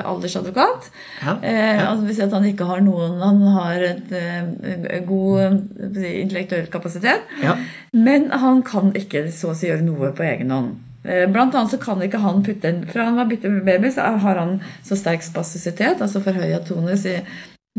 aldersadvokat. 0.00 0.88
Ja. 1.20 1.34
Eh, 1.42 1.82
altså, 1.82 2.06
vil 2.06 2.16
si 2.16 2.24
at 2.24 2.36
han 2.36 2.48
ikke 2.48 2.68
har 2.70 2.80
noen 2.84 3.18
Han 3.20 3.42
har 3.58 3.84
et, 3.90 4.12
eh, 4.16 4.98
god 5.08 5.42
eh, 5.44 6.08
intellektuell 6.22 6.70
kapasitet. 6.72 7.28
Ja. 7.44 7.58
Men 7.92 8.30
han 8.32 8.64
kan 8.64 8.94
ikke 8.96 9.26
så 9.34 9.52
å 9.52 9.58
si 9.58 9.68
gjøre 9.68 9.84
noe 9.84 10.14
på 10.16 10.24
egen 10.30 10.54
hånd. 10.54 10.76
Eh, 11.04 11.26
Blant 11.30 11.54
annet 11.54 11.70
så 11.74 11.78
kan 11.82 12.02
ikke 12.02 12.20
han 12.24 12.42
putte 12.46 12.68
en 12.68 12.82
Fra 12.88 13.06
han 13.08 13.16
var 13.20 13.28
bitte 13.30 13.50
baby, 13.64 13.92
så 13.92 14.08
har 14.24 14.40
han 14.40 14.58
så 14.86 14.96
sterk 14.98 15.22
spasisitet, 15.24 16.02
altså 16.02 16.24
forhøya 16.24 16.60
tonus 16.66 17.06
i 17.08 17.18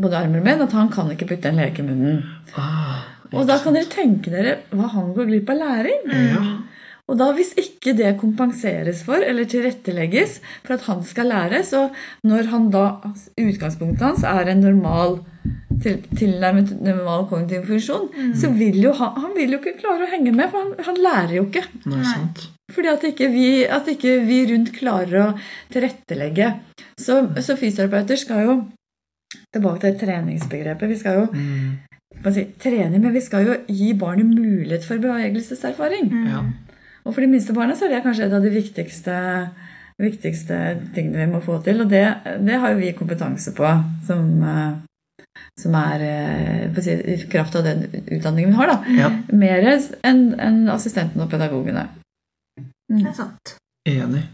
både 0.00 0.16
armer 0.16 0.40
og 0.40 0.46
ben, 0.46 0.62
at 0.64 0.72
han 0.72 0.88
kan 0.92 1.10
ikke 1.12 1.28
putte 1.34 1.50
en 1.50 1.60
leke 1.60 1.82
i 1.82 1.86
munnen. 1.86 2.22
Ah, 2.56 3.02
Og 3.36 3.46
da 3.48 3.60
kan 3.62 3.76
dere 3.76 3.90
tenke 3.90 4.32
dere 4.32 4.58
hva 4.74 4.90
han 4.94 5.12
går 5.16 5.30
glipp 5.30 5.52
av 5.52 5.60
læring. 5.60 6.04
Mm. 6.10 6.50
Og 7.10 7.18
da 7.18 7.32
hvis 7.34 7.50
ikke 7.58 7.96
det 7.98 8.12
kompenseres 8.20 9.02
for 9.06 9.18
eller 9.18 9.48
tilrettelegges 9.50 10.38
for 10.62 10.76
at 10.76 10.86
han 10.86 11.02
skal 11.06 11.30
lære, 11.32 11.64
så 11.66 11.88
når 12.26 12.50
han 12.52 12.68
da 12.70 12.84
utgangspunktet 13.34 14.04
hans 14.06 14.22
er 14.26 14.52
en 14.52 14.62
normal 14.62 15.18
til, 15.82 15.98
tilnærmet 16.14 16.76
normal 16.78 17.26
kognitiv 17.30 17.66
funksjon, 17.66 18.08
så 18.38 18.52
vil 18.54 18.78
jo 18.84 18.94
han, 18.94 19.16
han 19.24 19.34
vil 19.34 19.56
jo 19.56 19.60
ikke 19.62 19.80
klare 19.80 20.06
å 20.06 20.12
henge 20.12 20.34
med, 20.36 20.52
for 20.52 20.62
han, 20.62 20.74
han 20.86 21.02
lærer 21.02 21.36
jo 21.40 21.46
ikke. 21.48 21.66
Nei, 21.90 22.02
sant. 22.06 22.46
Fordi 22.70 22.92
at 22.92 23.06
ikke 23.08 23.30
vi, 23.32 23.46
at 23.66 23.88
ikke 23.90 24.20
vi 24.28 24.44
rundt 24.52 24.70
klarer 24.76 25.22
å 25.24 25.28
tilrettelegge. 25.74 26.52
Så, 26.94 27.24
så 27.42 27.58
fysioterapeuter 27.58 28.20
skal 28.20 28.46
jo 28.46 28.60
Tilbake 29.50 29.82
til 29.82 29.96
treningsbegrepet. 29.98 30.90
Vi 30.90 30.96
skal 30.98 31.16
jo 31.20 31.22
man 31.30 31.89
si, 32.34 32.44
trening, 32.60 33.00
men 33.00 33.14
vi 33.14 33.22
skal 33.24 33.46
jo 33.46 33.56
gi 33.68 33.92
barnet 33.98 34.28
mulighet 34.28 34.84
for 34.86 35.02
bevegelseserfaring. 35.02 36.10
Ja. 36.28 36.44
Og 37.04 37.14
for 37.14 37.24
de 37.24 37.30
minste 37.30 37.56
barna 37.56 37.76
så 37.76 37.86
er 37.86 37.96
det 37.96 38.04
kanskje 38.04 38.26
et 38.28 38.36
av 38.36 38.44
de 38.44 38.52
viktigste, 38.52 39.16
viktigste 40.00 40.58
tingene 40.94 41.24
vi 41.24 41.30
må 41.32 41.40
få 41.44 41.60
til. 41.64 41.80
Og 41.84 41.90
det, 41.90 42.04
det 42.44 42.60
har 42.60 42.74
jo 42.74 42.80
vi 42.82 42.92
kompetanse 42.96 43.54
på, 43.56 43.70
som, 44.06 44.26
eh, 44.44 45.38
som 45.60 45.78
er 45.80 46.04
eh, 46.08 46.66
på 46.74 46.84
si, 46.84 46.98
i 47.14 47.16
kraft 47.30 47.56
av 47.56 47.64
den 47.68 47.86
utdanningen 48.02 48.52
vi 48.52 48.58
har. 48.60 48.74
da. 48.74 48.98
ja. 48.98 49.14
Mer 49.32 49.70
enn 50.04 50.28
en 50.36 50.60
assistentene 50.74 51.24
og 51.24 51.32
pedagogene. 51.32 51.88
Det 52.90 53.06
er 53.06 53.16
sant. 53.16 53.56
Enig. 53.88 54.26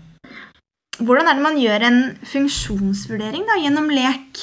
Hvordan 0.96 1.28
er 1.28 1.36
det 1.36 1.44
man 1.44 1.58
gjør 1.60 1.82
en 1.86 1.98
funksjonsvurdering 2.24 3.44
da, 3.46 3.58
gjennom 3.60 3.90
lek? 3.92 4.40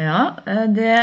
Ja, 0.00 0.20
eh, 0.48 0.64
det 0.74 0.94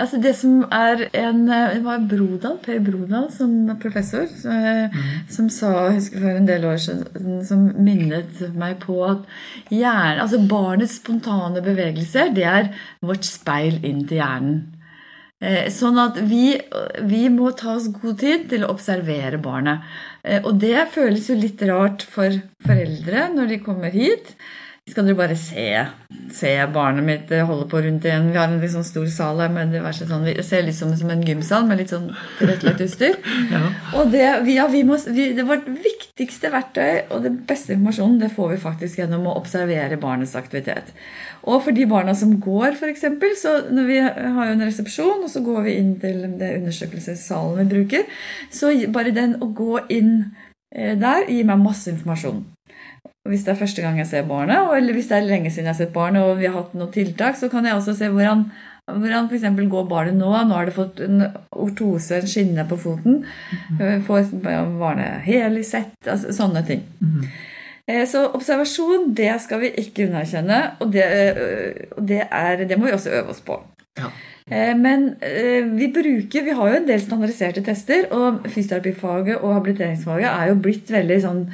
Altså 0.00 0.20
det 0.22 0.32
som 0.38 0.62
er 0.72 1.04
en 1.18 1.44
eh, 1.50 1.74
Det 1.76 1.84
var 1.84 2.02
Brodal, 2.08 2.56
Per 2.64 2.80
Brodal 2.84 3.28
som 3.34 3.52
professor 3.82 4.24
eh, 4.24 4.98
som 5.30 5.50
sa 5.52 5.72
jeg 5.88 5.98
husker 5.98 6.24
for 6.24 6.40
en 6.40 6.48
del 6.48 6.66
år 6.68 6.80
siden, 6.80 7.40
som 7.46 7.66
minnet 7.76 8.40
meg 8.58 8.78
på 8.84 8.96
at 9.06 9.26
hjernen, 9.68 10.22
altså 10.24 10.40
barnets 10.50 10.98
spontane 11.00 11.62
bevegelser 11.64 12.32
det 12.36 12.46
er 12.48 12.70
vårt 13.04 13.26
speil 13.28 13.80
inn 13.86 14.04
til 14.06 14.22
hjernen. 14.22 14.62
Eh, 15.40 15.68
Sånn 15.72 16.00
at 16.00 16.18
vi, 16.30 16.54
vi 17.08 17.26
må 17.32 17.52
ta 17.56 17.76
oss 17.76 17.90
god 17.94 18.20
tid 18.22 18.48
til 18.52 18.64
å 18.64 18.72
observere 18.74 19.40
barnet. 19.40 19.84
Og 20.44 20.52
det 20.60 20.90
føles 20.92 21.30
jo 21.30 21.38
litt 21.38 21.62
rart 21.64 22.02
for 22.04 22.34
foreldre 22.66 23.30
når 23.32 23.54
de 23.54 23.62
kommer 23.64 23.94
hit. 23.94 24.34
Skal 24.88 25.06
dere 25.06 25.18
bare 25.18 25.36
se, 25.38 25.66
se 26.34 26.50
barnet 26.74 27.04
mitt 27.06 27.32
eh, 27.34 27.44
holde 27.46 27.66
på 27.70 27.82
rundt 27.84 28.06
igjen. 28.08 28.30
Vi 28.32 28.38
har 28.40 28.48
en 28.50 28.72
sånn 28.72 28.86
stor 28.86 29.06
sal 29.12 29.38
her 29.42 29.52
med 29.52 29.70
diverse 29.74 30.06
sånn 30.08 30.24
Det 30.26 30.42
ser 30.46 30.64
litt 30.66 30.78
som, 30.78 30.90
som 30.98 31.12
en 31.12 31.22
gymsal 31.26 31.66
med 31.68 31.82
litt 31.82 31.92
sånn 31.92 32.08
tilrettelagt 32.40 32.82
utstyr. 32.86 33.18
Og 33.98 34.10
det, 34.10 34.24
vi, 34.48 34.56
ja, 34.56 34.66
vi 34.72 34.82
må, 34.88 34.98
vi, 35.06 35.30
det 35.36 35.46
vårt 35.46 35.68
viktigste 35.70 36.50
verktøy 36.50 37.12
og 37.12 37.22
det 37.26 37.32
beste 37.46 37.74
informasjonen 37.76 38.18
det 38.22 38.32
får 38.34 38.54
vi 38.54 38.60
faktisk 38.64 39.00
gjennom 39.02 39.28
å 39.30 39.36
observere 39.38 40.00
barnets 40.00 40.34
aktivitet. 40.38 40.90
Og 41.46 41.62
for 41.64 41.76
de 41.76 41.86
barna 41.90 42.14
som 42.18 42.34
går, 42.42 42.74
f.eks., 42.74 43.06
så 43.40 43.56
når 43.70 43.88
vi 43.88 43.98
har 44.02 44.50
jo 44.50 44.54
en 44.56 44.64
resepsjon, 44.66 45.24
og 45.24 45.30
så 45.32 45.42
går 45.44 45.64
vi 45.68 45.76
inn 45.80 45.94
til 46.02 46.24
det 46.40 46.54
undersøkelsessalen 46.58 47.62
vi 47.62 47.70
bruker, 47.76 48.22
så 48.52 48.72
bare 48.92 49.14
den 49.16 49.38
å 49.40 49.52
gå 49.56 49.84
inn 49.92 50.14
eh, 50.74 50.96
der 50.98 51.28
gir 51.28 51.46
meg 51.48 51.62
masse 51.62 51.92
informasjon. 51.92 52.42
Hvis 53.28 53.44
det 53.44 53.52
er 53.52 53.60
første 53.60 53.82
gang 53.84 53.98
jeg 54.00 54.08
ser 54.08 54.26
barnet, 54.26 54.70
eller 54.76 54.96
hvis 54.96 55.10
det 55.10 55.18
er 55.18 55.28
lenge 55.28 55.50
siden 55.52 55.68
jeg 55.68 55.74
har 55.74 55.78
sett 55.82 55.92
barnet, 55.94 56.24
og 56.24 56.38
vi 56.40 56.48
har 56.48 56.56
hatt 56.56 56.72
noen 56.74 56.92
tiltak, 56.94 57.36
så 57.38 57.50
kan 57.52 57.66
jeg 57.68 57.76
også 57.76 57.94
se 57.98 58.08
hvordan, 58.10 58.46
hvordan 58.88 59.28
eksempel 59.36 59.68
går 59.70 59.84
barnet 59.90 60.16
nå. 60.18 60.30
Nå 60.48 60.56
har 60.56 60.66
det 60.66 60.74
fått 60.74 61.02
en 61.04 61.26
ortose, 61.52 62.16
en 62.16 62.30
skinne 62.32 62.64
på 62.70 62.78
foten. 62.80 63.20
Får 64.08 64.32
barnet 64.42 65.20
hel 65.28 65.60
i 65.60 65.66
sett, 65.66 65.94
altså 66.08 66.32
sånne 66.34 66.64
ting. 66.66 66.82
Eh, 67.86 68.06
Så 68.08 68.24
observasjon, 68.34 69.12
det 69.14 69.32
skal 69.44 69.60
vi 69.64 69.72
ikke 69.84 70.08
underkjenne, 70.08 70.60
og 70.80 70.92
det, 70.94 71.06
eh, 71.06 71.86
det, 71.98 72.24
er, 72.30 72.64
det 72.64 72.78
må 72.78 72.88
vi 72.88 72.96
også 72.96 73.10
øve 73.20 73.34
oss 73.36 73.40
på. 73.44 73.60
Ja. 74.00 74.10
Men 74.74 75.14
eh, 75.22 75.62
vi 75.78 75.86
bruker, 75.94 76.42
vi 76.42 76.54
har 76.58 76.70
jo 76.70 76.78
en 76.80 76.86
del 76.88 77.00
standardiserte 77.02 77.62
tester, 77.62 78.08
og 78.10 78.46
fysioterapifaget 78.50 79.36
og 79.38 79.54
habiliteringsfaget 79.54 80.26
er 80.26 80.48
jo 80.50 80.56
blitt 80.64 80.90
veldig 80.90 81.18
sånn 81.22 81.44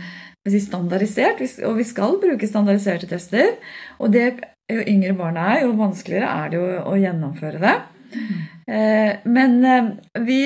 si, 0.52 0.60
standardisert, 0.62 1.42
og 1.66 1.78
vi 1.80 1.86
skal 1.86 2.18
bruke 2.22 2.48
standardiserte 2.48 3.08
tester. 3.10 3.56
Og 4.00 4.12
det, 4.14 4.28
jo 4.70 4.82
yngre 4.82 5.14
barna 5.18 5.52
er, 5.54 5.66
jo 5.66 5.76
vanskeligere 5.78 6.30
er 6.30 6.52
det 6.52 6.60
jo 6.60 6.70
å 6.86 6.96
gjennomføre 7.00 7.62
det. 7.62 7.76
Eh, 8.66 9.12
Men 9.24 9.64
eh, 9.64 9.90
vi, 10.26 10.40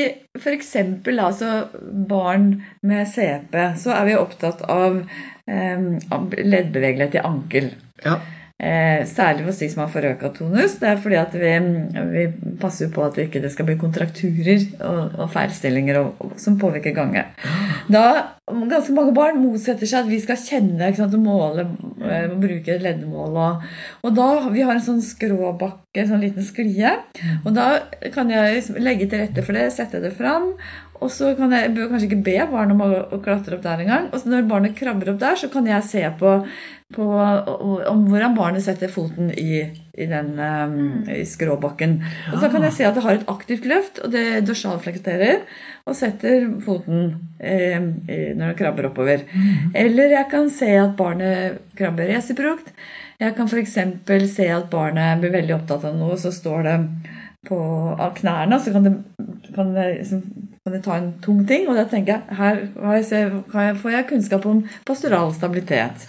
eksempel 0.53 1.21
altså 1.25 1.69
barn 2.09 2.53
med 2.83 3.09
CP, 3.09 3.57
så 3.81 3.95
er 3.97 4.11
vi 4.11 4.19
opptatt 4.19 4.65
av 4.69 5.01
eh, 5.01 5.87
leddbevegelighet 6.11 7.17
i 7.21 7.25
ankel. 7.25 7.73
Ja. 8.05 8.19
Eh, 8.61 9.07
særlig 9.09 9.47
hos 9.47 9.59
de 9.63 9.71
som 9.73 9.87
har 9.87 9.93
forøka 9.93 10.29
tonus. 10.37 10.75
Det 10.83 10.89
er 10.91 10.99
fordi 11.01 11.17
at 11.17 11.33
vi, 11.33 11.53
vi 12.13 12.25
passer 12.61 12.91
på 12.93 13.07
at 13.07 13.17
det 13.17 13.31
ikke 13.31 13.49
skal 13.49 13.71
bli 13.71 13.79
kontrakturer 13.81 14.67
og, 14.85 15.15
og 15.17 15.31
feilstillinger 15.33 16.01
og, 16.03 16.11
og, 16.21 16.35
som 16.37 16.59
påvirker 16.61 16.93
ganget. 16.93 17.33
Da 17.89 18.05
ganske 18.51 18.93
mange 18.93 19.15
barn 19.17 19.41
motsetter 19.41 19.89
seg 19.89 20.05
at 20.05 20.11
vi 20.11 20.19
skal 20.21 20.37
kjenne 20.43 20.91
ikke 20.91 21.01
sant, 21.01 21.17
og 21.17 21.25
måle 21.25 21.65
eh, 22.05 22.27
og 22.29 22.37
bruke 22.43 22.77
leddmål. 22.85 23.41
Og, 23.47 23.65
og 24.05 24.19
da 24.19 24.29
vi 24.53 24.67
har 24.67 24.77
en 24.77 24.85
sånn 24.91 25.01
skråbakke, 25.09 26.03
en 26.03 26.13
sånn 26.13 26.25
liten 26.27 26.45
sklie. 26.45 26.93
Og 27.47 27.55
da 27.57 27.71
kan 28.13 28.29
jeg 28.29 28.67
legge 28.77 29.09
til 29.09 29.25
rette 29.25 29.47
for 29.47 29.57
det, 29.57 29.71
sette 29.73 30.03
det 30.05 30.13
fram. 30.21 30.53
Og 31.01 31.09
så 31.13 31.33
kan 31.37 31.53
jeg, 31.55 31.73
jeg 31.73 31.89
kanskje 31.89 32.09
ikke 32.11 32.25
be 32.27 32.37
barnet 32.51 32.75
om 32.77 32.83
å, 32.85 32.89
å 33.17 33.21
klatre 33.25 33.57
opp 33.57 33.65
der 33.65 33.85
engang. 33.85 34.11
Og 34.11 34.21
så 34.21 34.29
når 34.29 34.49
barnet 34.51 34.77
krabber 34.77 35.13
opp 35.13 35.21
der, 35.23 35.39
så 35.41 35.49
kan 35.53 35.69
jeg 35.69 35.87
se 35.89 36.03
på, 36.21 36.35
på 36.93 37.07
om 37.91 38.05
hvordan 38.11 38.37
barnet 38.37 38.65
setter 38.67 38.93
foten 38.93 39.31
i, 39.33 39.63
i 39.97 40.09
den 40.11 40.35
um, 40.37 40.77
i 41.09 41.23
skråbakken. 41.29 41.99
Og 42.35 42.39
så 42.43 42.53
kan 42.53 42.67
jeg 42.69 42.77
se 42.77 42.89
at 42.89 42.99
det 42.99 43.05
har 43.07 43.17
et 43.17 43.33
aktivt 43.33 43.69
løft, 43.71 44.03
og 44.05 44.13
det 44.13 44.45
dorsalflekterer, 44.49 45.45
og 45.89 45.97
setter 45.97 46.51
foten 46.65 47.15
eh, 47.41 47.81
når 47.81 48.45
det 48.45 48.59
krabber 48.61 48.91
oppover. 48.91 49.25
Eller 49.73 50.19
jeg 50.19 50.29
kan 50.33 50.53
se 50.53 50.75
at 50.83 50.99
barnet 51.01 51.63
krabber 51.81 52.13
resiprokt. 52.13 52.75
Jeg 53.21 53.35
kan 53.37 53.49
f.eks. 53.49 53.75
se 54.33 54.47
at 54.53 54.71
barnet 54.73 55.21
blir 55.21 55.33
veldig 55.35 55.59
opptatt 55.59 55.89
av 55.89 55.97
noe, 55.97 56.17
så 56.21 56.33
står 56.33 56.63
det 56.69 56.77
på, 57.49 57.59
av 57.97 58.15
knærne, 58.19 58.61
så 58.61 58.73
kan 58.75 58.87
det, 58.87 58.95
kan, 59.55 59.75
det, 59.75 59.87
liksom, 59.99 60.23
kan 60.65 60.77
det 60.77 60.83
ta 60.85 60.97
en 60.99 61.11
tung 61.25 61.43
ting. 61.49 61.67
Og 61.71 61.79
da 61.79 61.87
tenker 61.89 62.19
jeg 62.19 62.39
her 62.41 62.63
har 62.83 62.99
jeg 62.99 63.11
jeg, 63.11 63.77
får 63.83 63.97
jeg 63.97 64.09
kunnskap 64.13 64.49
om 64.51 64.65
pastoral 64.89 65.33
stabilitet. 65.37 66.09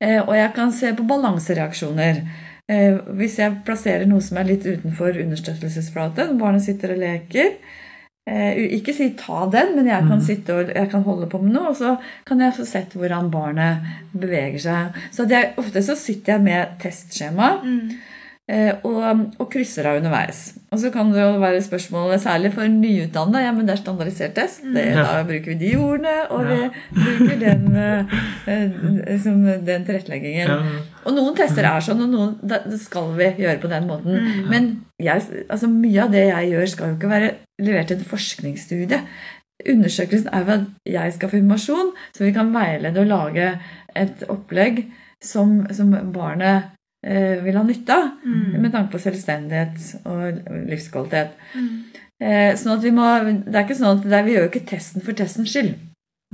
Eh, 0.00 0.20
og 0.20 0.34
jeg 0.36 0.52
kan 0.56 0.72
se 0.74 0.92
på 0.96 1.06
balansereaksjoner. 1.08 2.22
Eh, 2.68 2.98
hvis 3.18 3.38
jeg 3.38 3.60
plasserer 3.66 4.08
noe 4.10 4.24
som 4.24 4.40
er 4.40 4.48
litt 4.48 4.66
utenfor 4.66 5.18
understøttelsesflaten, 5.22 6.38
barnet 6.40 6.64
sitter 6.64 6.96
og 6.96 6.98
leker 6.98 7.52
eh, 8.26 8.58
Ikke 8.74 8.90
si 8.96 9.12
'ta 9.14 9.46
den', 9.52 9.76
men 9.76 9.86
jeg 9.86 10.02
kan 10.08 10.22
sitte 10.24 10.54
og 10.54 10.72
jeg 10.74 10.90
kan 10.90 11.04
holde 11.06 11.28
på 11.30 11.38
med 11.38 11.54
noe, 11.54 11.70
og 11.70 11.76
så 11.78 11.94
kan 12.26 12.40
jeg 12.40 12.56
få 12.56 12.66
sett 12.66 12.96
hvordan 12.98 13.30
barnet 13.30 13.86
beveger 14.12 14.58
seg. 14.58 14.98
Så 15.12 15.28
det 15.30 15.36
er, 15.38 15.52
ofte 15.56 15.82
så 15.82 15.94
sitter 15.94 16.32
jeg 16.32 16.42
med 16.42 16.76
testskjema. 16.82 17.52
Eh, 17.62 18.15
og, 18.86 19.22
og 19.42 19.48
krysser 19.50 19.88
av 19.90 19.96
underveis. 19.98 20.52
Og 20.70 20.78
så 20.78 20.90
kan 20.94 21.08
det 21.10 21.22
jo 21.22 21.38
være 21.42 21.62
spørsmål 21.64 22.12
særlig 22.22 22.52
for 22.54 22.70
nyutdannede, 22.70 23.42
ja, 23.42 23.52
men 23.54 23.66
det 23.66 23.74
er 23.74 23.80
standardisert 23.80 24.36
test. 24.36 24.60
Det, 24.62 24.84
Da 24.94 25.22
bruker 25.26 25.50
vi 25.50 25.56
de 25.64 25.72
ordene, 25.80 26.14
og 26.30 26.44
vi 26.46 26.58
bruker 26.94 27.40
den, 27.40 27.64
eh, 27.76 28.14
eh, 28.46 28.76
liksom 29.06 29.40
den 29.66 29.86
tilretteleggingen. 29.88 30.52
Og 31.04 31.16
noen 31.16 31.34
tester 31.38 31.66
er 31.66 31.80
sånn, 31.82 32.04
og 32.06 32.12
noen 32.12 32.36
det 32.42 32.78
skal 32.82 33.10
vi 33.18 33.32
gjøre 33.42 33.58
på 33.62 33.70
den 33.72 33.88
måten. 33.90 34.28
Men 34.50 34.68
jeg, 35.02 35.22
altså, 35.48 35.70
mye 35.70 36.04
av 36.04 36.12
det 36.14 36.28
jeg 36.28 36.52
gjør, 36.52 36.68
skal 36.74 36.92
jo 36.92 36.98
ikke 37.00 37.14
være 37.16 37.32
levert 37.62 37.90
til 37.90 37.98
en 37.98 38.10
forskningsstudie. 38.12 39.00
Undersøkelsen 39.66 40.28
er 40.32 40.44
jo 40.44 40.52
at 40.52 40.70
jeg 40.86 41.12
skal 41.16 41.32
få 41.32 41.40
informasjon, 41.40 41.92
så 42.14 42.24
vi 42.24 42.32
kan 42.36 42.54
veilede 42.54 43.02
og 43.02 43.10
lage 43.10 43.50
et 43.96 44.26
opplegg 44.28 44.84
som, 45.22 45.62
som 45.72 45.94
barnet 46.12 46.62
eh, 46.62 46.72
vil 47.44 47.56
ha 47.58 47.62
nytte 47.66 47.94
av, 47.94 48.06
med 48.26 48.72
tanke 48.74 48.90
på 48.92 48.98
selvstendighet 49.02 50.06
og 50.10 50.40
livskvalitet. 50.70 51.36
Eh, 52.20 52.54
sånn 52.56 52.78
at 52.78 52.84
vi 52.86 52.90
må, 52.96 53.04
det 53.46 53.52
er 53.54 53.66
ikke 53.66 53.76
sånn 53.76 53.98
at 53.98 54.06
det 54.08 54.16
er, 54.16 54.24
Vi 54.24 54.32
gjør 54.34 54.46
jo 54.46 54.52
ikke 54.52 54.68
testen 54.70 55.04
for 55.04 55.12
testens 55.18 55.52
skyld. 55.52 55.74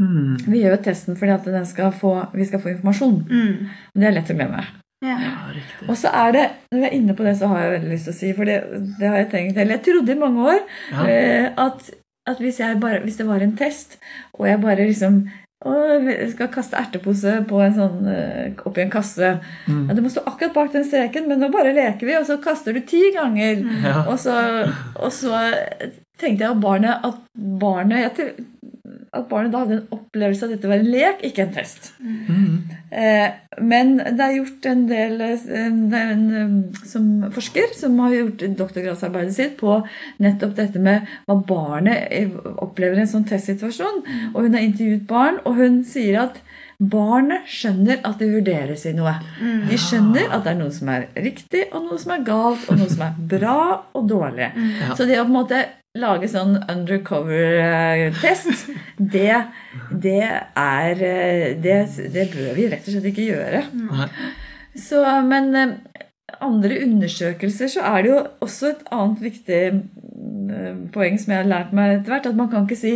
Mm. 0.01 0.37
Vi 0.47 0.61
gjør 0.63 0.77
jo 0.77 0.85
testen 0.87 1.19
fordi 1.19 1.35
at 1.35 1.45
den 1.45 1.67
skal 1.69 1.91
få, 1.93 2.15
vi 2.33 2.47
skal 2.49 2.63
få 2.63 2.71
informasjon. 2.73 3.19
Mm. 3.29 3.73
Det 3.99 4.07
er 4.09 4.15
lett 4.17 4.31
å 4.33 4.37
glemme. 4.39 4.63
Ja. 5.03 5.17
Og 5.91 5.97
så 5.99 6.13
er 6.15 6.31
det, 6.37 6.45
når 6.71 6.79
vi 6.79 6.87
er 6.87 6.95
inne 6.95 7.15
på 7.19 7.25
det, 7.27 7.35
så 7.41 7.49
har 7.51 7.65
jeg 7.65 7.73
veldig 7.75 7.91
lyst 7.91 8.07
til 8.07 8.15
å 8.15 8.19
si, 8.21 8.29
for 8.39 8.47
det, 8.47 8.61
det 9.01 9.09
har 9.11 9.17
jeg 9.19 9.31
tenkt 9.33 9.57
Eller 9.59 9.75
jeg 9.75 9.85
trodde 9.89 10.15
i 10.15 10.21
mange 10.21 10.45
år 10.47 10.61
Ja. 10.93 11.07
eh, 11.11 11.49
at, 11.59 11.91
at 12.31 12.39
hvis, 12.39 12.61
jeg 12.63 12.79
bare, 12.81 13.01
hvis 13.03 13.19
det 13.19 13.27
var 13.27 13.43
en 13.43 13.57
test, 13.59 13.99
og 14.39 14.47
jeg 14.47 14.61
bare 14.63 14.87
liksom 14.87 15.25
jeg 15.64 16.31
skal 16.33 16.48
kaste 16.48 16.77
ertepose 16.77 17.37
på 17.46 17.61
en 17.62 17.75
sånn, 17.77 18.09
eh, 18.11 18.53
oppi 18.66 18.83
en 18.83 18.90
kasse 18.90 19.40
Mm. 19.68 19.88
ja, 19.88 19.94
Du 19.94 20.03
må 20.03 20.09
stå 20.11 20.25
akkurat 20.27 20.55
bak 20.55 20.72
den 20.72 20.85
streken, 20.85 21.29
men 21.29 21.38
nå 21.40 21.51
bare 21.53 21.72
leker 21.75 22.07
vi, 22.07 22.16
og 22.16 22.27
så 22.27 22.40
kaster 22.42 22.72
du 22.72 22.81
ti 22.81 23.12
ganger. 23.14 23.62
Ja. 23.85 24.05
Og, 24.09 24.18
så, 24.18 24.35
og 24.96 25.12
så 25.12 25.38
tenkte 26.18 26.44
jeg 26.44 26.51
at 26.51 26.61
barnet 26.61 27.05
at 27.05 27.14
barnet, 27.37 28.18
jeg, 28.18 28.35
at 29.12 29.29
barnet 29.29 29.53
da 29.53 29.61
hadde 29.61 29.75
en 29.77 29.90
opplevelse 29.92 30.46
av 30.46 30.48
at 30.48 30.57
dette 30.57 30.68
var 30.70 30.81
en 30.81 30.88
lek, 30.88 31.18
ikke 31.29 31.44
en 31.44 31.51
test. 31.53 31.90
Mm. 32.01 32.55
Eh, 32.96 33.35
men 33.61 33.90
det 34.01 34.25
er 34.25 34.37
gjort 34.38 34.68
en 34.70 34.87
del 34.88 35.20
eh, 35.20 35.42
Det 35.92 35.98
er 35.98 36.12
en 36.14 36.25
eh, 36.38 36.79
som 36.88 37.11
forsker 37.35 37.75
som 37.77 37.98
har 38.01 38.14
gjort 38.16 38.44
doktorgradsarbeidet 38.57 39.35
sitt 39.37 39.59
på 39.61 39.75
nettopp 40.25 40.55
dette 40.57 40.81
med 40.81 41.05
hva 41.29 41.37
barnet 41.48 42.09
eh, 42.09 42.33
opplever 42.64 42.96
i 42.96 43.05
en 43.05 43.12
sånn 43.12 43.29
testsituasjon. 43.29 44.01
Og 44.33 44.46
hun 44.46 44.57
har 44.57 44.64
intervjuet 44.64 45.05
barn, 45.11 45.42
og 45.44 45.61
hun 45.61 45.83
sier 45.85 46.22
at 46.22 46.40
barnet 46.81 47.44
skjønner 47.53 48.01
at 48.09 48.16
det 48.18 48.31
vurderes 48.33 48.87
i 48.88 48.94
noe. 48.96 49.12
De 49.68 49.77
skjønner 49.79 50.33
at 50.33 50.46
det 50.46 50.55
er 50.55 50.59
noe 50.59 50.72
som 50.75 50.88
er 50.90 51.07
riktig, 51.20 51.68
og 51.70 51.85
noe 51.85 52.01
som 52.01 52.16
er 52.16 52.25
galt, 52.27 52.64
og 52.72 52.81
noe 52.81 52.90
som 52.90 53.05
er 53.07 53.20
bra 53.37 53.61
og 53.92 54.09
dårlig. 54.11 54.51
Så 54.96 55.05
det 55.07 55.20
å 55.20 55.29
på 55.29 55.35
en 55.35 55.37
måte 55.37 55.62
lage 55.99 56.29
sånn 56.31 56.55
undercover-test, 56.73 58.71
det, 58.97 59.35
det 59.91 60.23
er 60.25 61.03
eh, 61.05 61.49
det, 61.61 61.81
det 62.15 62.31
bør 62.33 62.55
vi 62.57 62.69
rett 62.73 62.87
og 62.87 62.95
slett 62.95 63.11
ikke 63.11 63.27
gjøre. 63.29 63.61
Så, 64.73 65.03
men 65.29 65.51
eh, 65.59 65.75
andre 66.41 66.81
undersøkelser 66.87 67.69
så 67.75 67.85
er 67.93 67.99
det 68.01 68.13
jo 68.13 68.23
også 68.47 68.73
et 68.73 68.87
annet 68.95 69.21
viktig 69.27 69.59
eh, 69.69 69.83
poeng 70.93 71.19
som 71.19 71.33
jeg 71.33 71.41
har 71.43 71.49
lært 71.49 71.73
meg 71.77 71.97
etter 71.99 72.13
hvert, 72.13 72.27
at 72.31 72.37
man 72.39 72.49
kan 72.53 72.67
ikke 72.67 72.77
si 72.79 72.93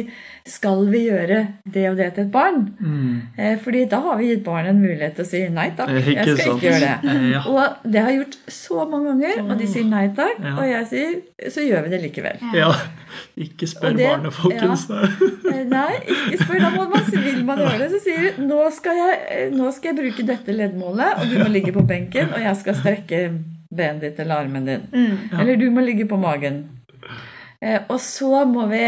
'skal 0.46 0.86
vi 0.92 1.06
gjøre 1.08 1.38
det 1.72 1.84
og 1.90 1.96
det 1.96 2.14
til 2.14 2.24
et 2.24 2.32
barn'? 2.32 2.66
Mm. 2.80 3.58
Fordi 3.62 3.84
da 3.90 4.00
har 4.00 4.18
vi 4.18 4.28
gitt 4.30 4.44
barnet 4.44 4.70
en 4.70 4.80
mulighet 4.82 5.14
til 5.16 5.24
å 5.24 5.28
si 5.28 5.48
'nei 5.48 5.70
takk, 5.76 5.88
Eh, 5.88 6.12
jeg 6.14 6.36
skal 6.36 6.52
ikke 6.52 6.66
gjøre 6.68 6.80
det'. 6.86 7.10
Eh, 7.10 7.30
ja. 7.32 7.40
Og 7.46 7.92
det 7.92 8.00
har 8.00 8.10
jeg 8.10 8.18
gjort 8.20 8.36
så 8.48 8.88
mange 8.90 9.06
ganger, 9.12 9.50
og 9.50 9.58
de 9.58 9.66
sier 9.66 9.84
nei 9.84 10.08
takk, 10.08 10.38
Ja. 10.42 10.56
og 10.56 10.64
jeg 10.68 10.86
sier 10.86 11.50
'så 11.50 11.60
gjør 11.68 11.82
vi 11.84 11.90
det 11.90 12.02
likevel'. 12.04 12.54
Ja. 12.54 12.72
Ikke 13.36 13.66
spør 13.66 13.96
det- 13.96 14.06
barnet, 14.06 14.32
folkens. 14.32 14.88
Ja. 14.90 15.64
Nei, 15.64 15.94
ikke 16.06 16.44
spør. 16.44 16.58
Da 16.60 16.70
må 16.70 16.90
man, 16.90 17.02
vil 17.10 17.44
man 17.44 17.58
gjøre 17.58 17.78
det, 17.78 17.90
så 17.90 18.00
sier 18.04 18.36
du 18.36 18.42
nå 18.46 18.70
skal, 18.72 18.92
jeg, 18.92 19.18
eh, 19.30 19.50
nå 19.50 19.72
skal 19.72 19.94
jeg 19.94 20.04
bruke 20.04 20.26
dette 20.26 20.52
leddmålet, 20.52 21.18
og 21.20 21.30
du 21.30 21.38
må 21.38 21.48
ligge 21.50 21.72
på 21.72 21.86
benken, 21.86 22.32
og 22.34 22.40
jeg 22.40 22.56
skal 22.56 22.74
strekke 22.74 23.38
benet 23.74 24.00
ditt 24.00 24.20
eller 24.20 24.34
armen 24.44 24.64
din. 24.64 24.82
Eller 25.38 25.56
du 25.56 25.70
må 25.70 25.80
ligge 25.84 26.06
på 26.06 26.18
magen. 26.18 26.68
Eh, 27.66 27.82
og 27.90 27.98
så 28.02 28.44
må 28.46 28.68
vi 28.70 28.82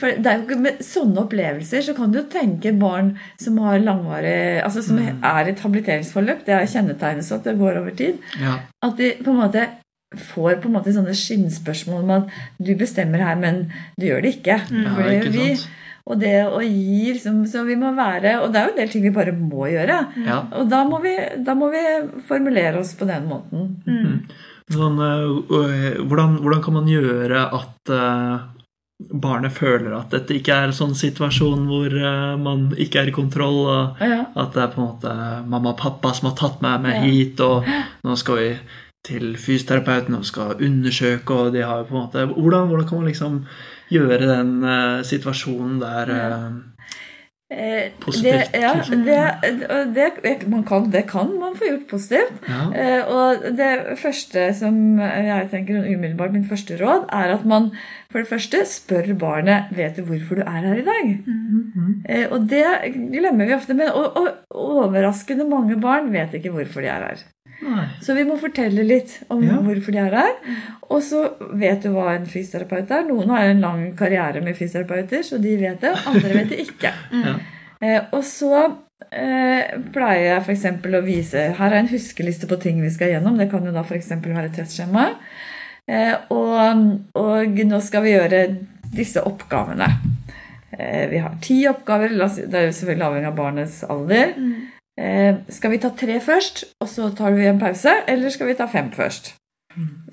For 0.00 0.16
det 0.16 0.30
er 0.30 0.40
jo 0.40 0.46
ikke 0.46 0.60
med 0.64 0.82
sånne 0.84 1.24
opplevelser 1.26 1.84
så 1.84 1.94
kan 1.96 2.12
du 2.12 2.20
jo 2.22 2.26
tenke 2.32 2.72
barn 2.78 3.14
som 3.40 3.58
har 3.62 3.82
langvarig 3.82 4.62
Altså 4.64 4.82
som 4.86 4.98
er 5.02 5.12
i 5.44 5.52
et 5.52 5.62
habiliteringsforløp. 5.64 6.44
Det 6.46 6.56
er 6.56 6.70
kjennetegnet 6.70 7.32
at 7.36 7.48
det 7.48 7.58
går 7.60 7.80
over 7.82 7.96
tid. 7.98 8.20
Ja. 8.40 8.58
At 8.84 8.96
de 9.00 9.14
på 9.20 9.34
en 9.34 9.42
måte 9.42 9.68
får 10.14 10.60
på 10.62 10.70
en 10.70 10.76
måte 10.76 10.92
sånne 10.94 11.14
skinnspørsmål 11.18 12.04
om 12.04 12.12
at 12.20 12.36
du 12.62 12.70
bestemmer 12.78 13.24
her, 13.24 13.34
men 13.40 13.64
du 13.98 14.06
gjør 14.06 14.22
det 14.22 14.36
ikke. 14.36 14.60
For 14.68 15.00
Ja, 15.02 15.08
det 15.08 15.16
ikke 15.18 15.32
gjør 15.32 15.40
vi. 15.40 15.72
Og 16.04 16.20
det 16.20 16.34
å 16.44 16.60
gi 16.60 17.14
liksom, 17.14 17.44
Så 17.48 17.62
vi 17.64 17.78
må 17.80 17.94
være 17.96 18.34
Og 18.42 18.50
det 18.52 18.58
er 18.60 18.66
jo 18.66 18.72
en 18.74 18.80
del 18.82 18.90
ting 18.92 19.04
vi 19.06 19.12
bare 19.14 19.32
må 19.36 19.70
gjøre. 19.72 20.00
Ja. 20.26 20.42
Og 20.60 20.68
da 20.68 20.82
må, 20.88 21.00
vi, 21.04 21.14
da 21.46 21.54
må 21.56 21.70
vi 21.72 21.84
formulere 22.28 22.82
oss 22.82 22.92
på 22.98 23.08
den 23.08 23.24
måten. 23.30 23.70
Sånn, 24.72 24.96
øh, 24.96 25.32
øh, 25.52 25.96
hvordan, 26.08 26.38
hvordan 26.40 26.62
kan 26.64 26.76
man 26.78 26.86
gjøre 26.88 27.42
at 27.52 27.90
øh, 27.92 28.44
barnet 29.20 29.52
føler 29.52 29.92
at 29.98 30.14
dette 30.14 30.38
ikke 30.38 30.54
er 30.54 30.70
en 30.70 30.76
sånn 30.76 30.94
situasjon 30.96 31.66
hvor 31.68 31.96
man 32.40 32.70
ikke 32.80 33.02
er 33.02 33.10
i 33.10 33.14
kontroll, 33.14 33.58
og 33.68 34.00
at 34.00 34.54
det 34.54 34.62
er 34.62 34.70
på 34.72 34.80
en 34.80 34.86
måte 34.86 35.14
mamma 35.50 35.74
og 35.74 35.80
pappa 35.82 36.14
som 36.14 36.30
har 36.30 36.36
tatt 36.38 36.62
meg 36.64 36.80
med 36.86 37.02
hit, 37.02 37.42
og 37.44 37.66
nå 38.06 38.16
skal 38.16 38.38
vi 38.40 38.48
til 39.04 39.34
fysioterapeuten 39.36 40.16
og 40.16 40.24
skal 40.24 40.62
undersøke, 40.62 41.34
og 41.34 41.52
de 41.52 41.66
har 41.66 41.82
jo 41.82 41.88
på 41.90 41.96
en 41.98 42.04
måte 42.06 42.24
Hvordan, 42.30 42.70
hvordan 42.70 42.86
kan 42.88 43.02
man 43.02 43.10
liksom 43.10 43.40
gjøre 43.92 44.30
den 44.30 44.54
situasjonen 45.04 45.82
der 45.82 46.14
Eh, 46.14 46.52
Positivt, 48.00 48.52
Det, 48.52 48.60
ja, 48.60 48.72
det, 49.94 50.08
det, 50.22 50.48
man 50.48 50.64
kan, 50.64 50.90
det 50.92 51.06
kan 51.10 51.34
man 51.40 51.56
få 51.58 51.68
gjort 51.70 51.86
positivt. 51.90 52.40
Ja. 52.48 52.62
Eh, 52.72 53.02
og 53.08 53.44
det 53.58 53.98
første 54.00 54.48
som 54.58 54.98
jeg 55.00 55.48
tenker 55.52 55.84
umiddelbart 55.84 56.34
min 56.34 56.48
første 56.48 56.78
råd, 56.80 57.06
er 57.12 57.36
at 57.36 57.44
man 57.48 57.70
for 58.14 58.22
det 58.22 58.30
første 58.30 58.60
spør 58.70 59.08
barnet 59.18 59.72
vet 59.74 59.96
du 59.98 60.04
hvorfor 60.06 60.38
du 60.38 60.44
er 60.44 60.60
her 60.62 60.78
i 60.78 60.84
dag. 60.86 61.08
Eh, 62.08 62.26
og 62.30 62.44
det 62.50 62.62
glemmer 62.94 63.48
vi 63.48 63.56
ofte. 63.56 63.74
Men 63.74 63.90
og, 63.90 64.16
og, 64.20 64.28
overraskende 64.54 65.46
mange 65.50 65.80
barn 65.82 66.12
vet 66.14 66.36
ikke 66.38 66.52
hvorfor 66.54 66.84
de 66.84 66.92
er 66.94 67.08
her. 67.08 67.24
Nei. 67.64 67.84
Så 68.04 68.14
vi 68.16 68.24
må 68.28 68.36
fortelle 68.40 68.84
litt 68.84 69.16
om 69.32 69.42
Ja. 69.44 69.56
hvorfor 69.64 69.92
de 69.94 69.98
er 70.02 70.14
her. 70.18 70.32
Og 70.90 71.00
så 71.02 71.24
vet 71.56 71.82
du 71.82 71.90
hva 71.94 72.10
en 72.14 72.26
fysioterapeut 72.28 72.90
er. 72.92 73.06
Noen 73.08 73.30
har 73.32 73.48
en 73.48 73.60
lang 73.64 73.84
karriere 73.96 74.42
med 74.44 74.56
fysioterapeuter, 74.58 75.22
så 75.24 75.38
de 75.40 75.56
vet 75.60 75.80
det. 75.80 75.94
Andre 76.06 76.34
vet 76.40 76.48
det 76.52 76.58
ikke. 76.68 76.92
Ja. 77.24 77.34
Eh, 77.84 78.02
og 78.16 78.22
så 78.24 78.52
eh, 79.12 79.74
pleier 79.92 80.22
jeg 80.28 80.42
f.eks. 80.46 80.62
å 80.86 81.00
vise 81.04 81.42
Her 81.58 81.72
er 81.74 81.80
en 81.82 81.88
huskeliste 81.90 82.46
på 82.48 82.56
ting 82.62 82.78
vi 82.80 82.88
skal 82.94 83.10
gjennom. 83.16 83.36
Det 83.40 83.50
kan 83.50 83.64
jo 83.66 83.72
da 83.74 83.82
f.eks. 83.84 84.12
være 84.24 84.52
testskjema. 84.54 85.08
Eh, 85.88 86.14
og, 86.32 86.84
og 87.20 87.58
nå 87.68 87.80
skal 87.84 88.06
vi 88.06 88.14
gjøre 88.14 88.44
disse 88.94 89.20
oppgavene. 89.26 89.88
Eh, 90.78 91.04
vi 91.10 91.18
har 91.20 91.34
ti 91.44 91.58
oppgaver. 91.68 92.14
Det 92.14 92.54
er 92.60 92.68
jo 92.70 92.76
selvfølgelig 92.78 93.08
avhengig 93.10 93.28
av 93.32 93.36
barnets 93.36 93.82
alder. 93.90 94.32
Eh, 95.00 95.40
skal 95.50 95.72
vi 95.74 95.80
ta 95.82 95.90
tre 95.90 96.20
først, 96.22 96.64
og 96.80 96.88
så 96.88 97.08
tar 97.16 97.34
vi 97.34 97.48
en 97.50 97.58
pause, 97.58 97.96
eller 98.08 98.30
skal 98.30 98.50
vi 98.50 98.58
ta 98.58 98.68
fem 98.70 98.92
først? 98.94 99.34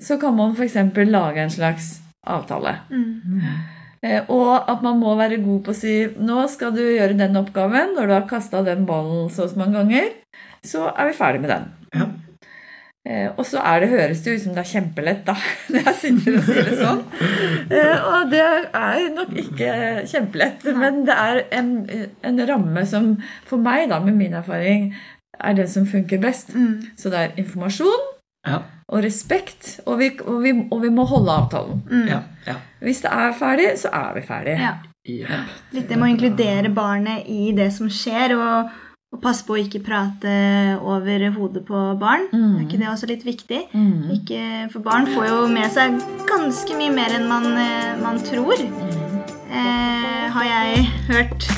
Så 0.02 0.18
kan 0.18 0.34
man 0.34 0.56
f.eks. 0.56 0.74
lage 1.06 1.42
en 1.42 1.50
slags 1.50 2.00
avtale. 2.26 2.78
Eh, 4.02 4.24
og 4.28 4.70
at 4.70 4.82
man 4.82 4.98
må 4.98 5.14
være 5.14 5.38
god 5.44 5.60
på 5.62 5.70
å 5.70 5.78
si 5.78 5.94
nå 6.18 6.48
skal 6.50 6.74
du 6.74 6.82
gjøre 6.82 7.14
den 7.18 7.38
oppgaven. 7.38 7.94
Når 7.94 8.08
du 8.08 8.14
har 8.16 8.26
kasta 8.26 8.64
den 8.66 8.82
ballen 8.86 9.30
så 9.30 9.46
og 9.46 9.52
så 9.52 9.62
mange 9.62 9.78
ganger, 9.78 10.10
så 10.66 10.88
er 10.90 11.12
vi 11.12 11.18
ferdig 11.18 11.44
med 11.44 11.54
den. 11.54 11.70
Ja. 11.94 12.08
Eh, 13.02 13.30
og 13.34 13.42
så 13.48 13.58
er 13.66 13.80
det, 13.82 13.88
høres 13.90 14.20
det 14.22 14.36
ut 14.36 14.42
som 14.44 14.52
det 14.54 14.62
er 14.62 14.68
kjempelett, 14.70 15.22
da, 15.26 15.34
når 15.74 15.88
jeg 15.88 15.96
sitter 15.98 16.36
og 16.38 16.44
sier 16.46 16.68
det 16.68 16.76
sånn. 16.78 17.00
Eh, 17.74 18.04
og 18.06 18.28
det 18.30 18.42
er 18.78 19.08
nok 19.16 19.32
ikke 19.42 19.72
kjempelett, 20.12 20.68
men 20.78 21.00
det 21.08 21.16
er 21.18 21.40
en, 21.58 21.72
en 22.22 22.38
ramme 22.52 22.84
som 22.86 23.16
for 23.48 23.58
meg, 23.62 23.88
da, 23.90 23.98
med 24.04 24.14
min 24.20 24.36
erfaring, 24.38 24.92
er 25.42 25.56
det 25.58 25.66
som 25.72 25.88
funker 25.90 26.20
best. 26.22 26.54
Så 27.00 27.10
det 27.10 27.18
er 27.24 27.34
informasjon 27.42 28.08
Ja. 28.46 28.60
og 28.90 29.02
respekt, 29.04 29.80
og 29.86 29.98
vi, 29.98 30.12
og 30.22 30.38
vi, 30.44 30.52
og 30.70 30.80
vi 30.82 30.88
må 30.94 31.04
holde 31.10 31.34
avtalen. 31.42 31.82
Ja. 32.06 32.20
ja. 32.46 32.54
Hvis 32.82 33.02
det 33.02 33.10
er 33.14 33.34
ferdig, 33.38 33.68
så 33.82 33.90
er 33.98 34.14
vi 34.14 34.22
ferdig. 34.26 34.56
Litt 35.74 35.88
det 35.90 35.98
med 35.98 36.06
å 36.06 36.12
inkludere 36.12 36.70
barnet 36.74 37.26
i 37.26 37.50
det 37.56 37.72
som 37.74 37.90
skjer, 37.90 38.36
og, 38.38 38.70
og 39.12 39.20
passe 39.20 39.44
på 39.44 39.56
å 39.56 39.60
ikke 39.60 39.82
prate 39.84 40.32
over 40.80 41.26
hodet 41.34 41.64
på 41.68 41.80
barn. 42.00 42.24
Mm. 42.32 42.54
Er 42.56 42.62
ikke 42.64 42.80
det 42.80 42.88
også 42.88 43.08
litt 43.10 43.26
viktig? 43.28 43.60
Mm. 43.76 44.08
Ikke, 44.16 44.42
for 44.72 44.84
barn 44.84 45.08
får 45.12 45.28
jo 45.28 45.40
med 45.52 45.68
seg 45.74 45.98
ganske 46.30 46.78
mye 46.78 46.94
mer 46.94 47.18
enn 47.18 47.28
man, 47.28 47.50
eh, 47.60 47.92
man 48.00 48.20
tror. 48.24 48.56
Eh, 49.52 50.24
har 50.32 50.44
jeg 50.48 50.86
hørt. 51.10 51.48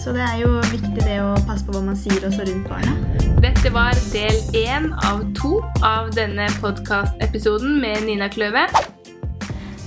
Så 0.00 0.14
det 0.16 0.24
er 0.24 0.38
jo 0.40 0.54
viktig 0.70 1.02
det 1.04 1.18
å 1.20 1.34
passe 1.44 1.66
på 1.66 1.74
hva 1.76 1.82
man 1.84 1.98
sier 2.00 2.24
også 2.24 2.46
rundt 2.48 2.70
barna. 2.70 2.96
Dette 3.44 3.72
var 3.74 3.92
del 4.14 4.40
én 4.56 4.88
av 5.04 5.20
to 5.36 5.60
av 5.84 6.08
denne 6.16 6.48
podkastepisoden 6.62 7.76
med 7.82 8.08
Nina 8.08 8.32
Kløve. 8.32 8.64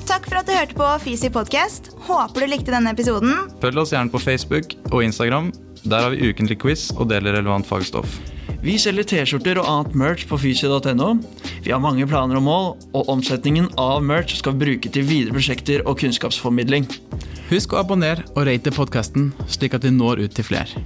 Takk 0.04 0.26
for 0.28 0.42
at 0.42 0.48
du 0.48 0.52
hørte 0.52 0.76
på 0.76 0.88
Fisi 1.00 1.30
podcast. 1.32 1.94
Håper 2.08 2.44
du 2.44 2.50
likte 2.52 2.74
denne 2.74 2.92
episoden. 2.92 3.48
Følg 3.64 3.80
oss 3.80 3.94
gjerne 3.96 4.12
på 4.12 4.20
Facebook 4.20 4.76
og 4.92 5.04
Instagram. 5.06 5.52
Der 5.84 6.04
har 6.04 6.12
vi 6.12 6.30
ukentlig 6.30 6.58
quiz 6.60 6.90
og 6.98 7.08
deler 7.12 7.38
relevant 7.38 7.68
fagstoff. 7.68 8.18
Vi 8.64 8.76
selger 8.80 9.08
T-skjorter 9.08 9.60
og 9.60 9.68
annet 9.68 9.96
merch 10.00 10.28
på 10.28 10.40
fysio.no. 10.40 11.10
Vi 11.64 11.72
har 11.72 11.82
mange 11.84 12.08
planer 12.08 12.40
og 12.40 12.46
mål, 12.46 12.68
og 12.96 13.12
omsetningen 13.12 13.70
av 13.80 14.04
merch 14.04 14.38
skal 14.40 14.56
vi 14.56 14.66
bruke 14.66 14.92
til 14.92 15.08
videre 15.08 15.36
prosjekter 15.36 15.84
og 15.88 16.00
kunnskapsformidling. 16.04 16.88
Husk 17.52 17.76
å 17.76 17.82
abonnere 17.84 18.28
og 18.34 18.48
rate 18.48 18.72
podkasten, 18.76 19.32
slik 19.52 19.76
at 19.76 19.88
vi 19.88 19.92
når 19.96 20.26
ut 20.26 20.36
til 20.36 20.48
flere. 20.48 20.84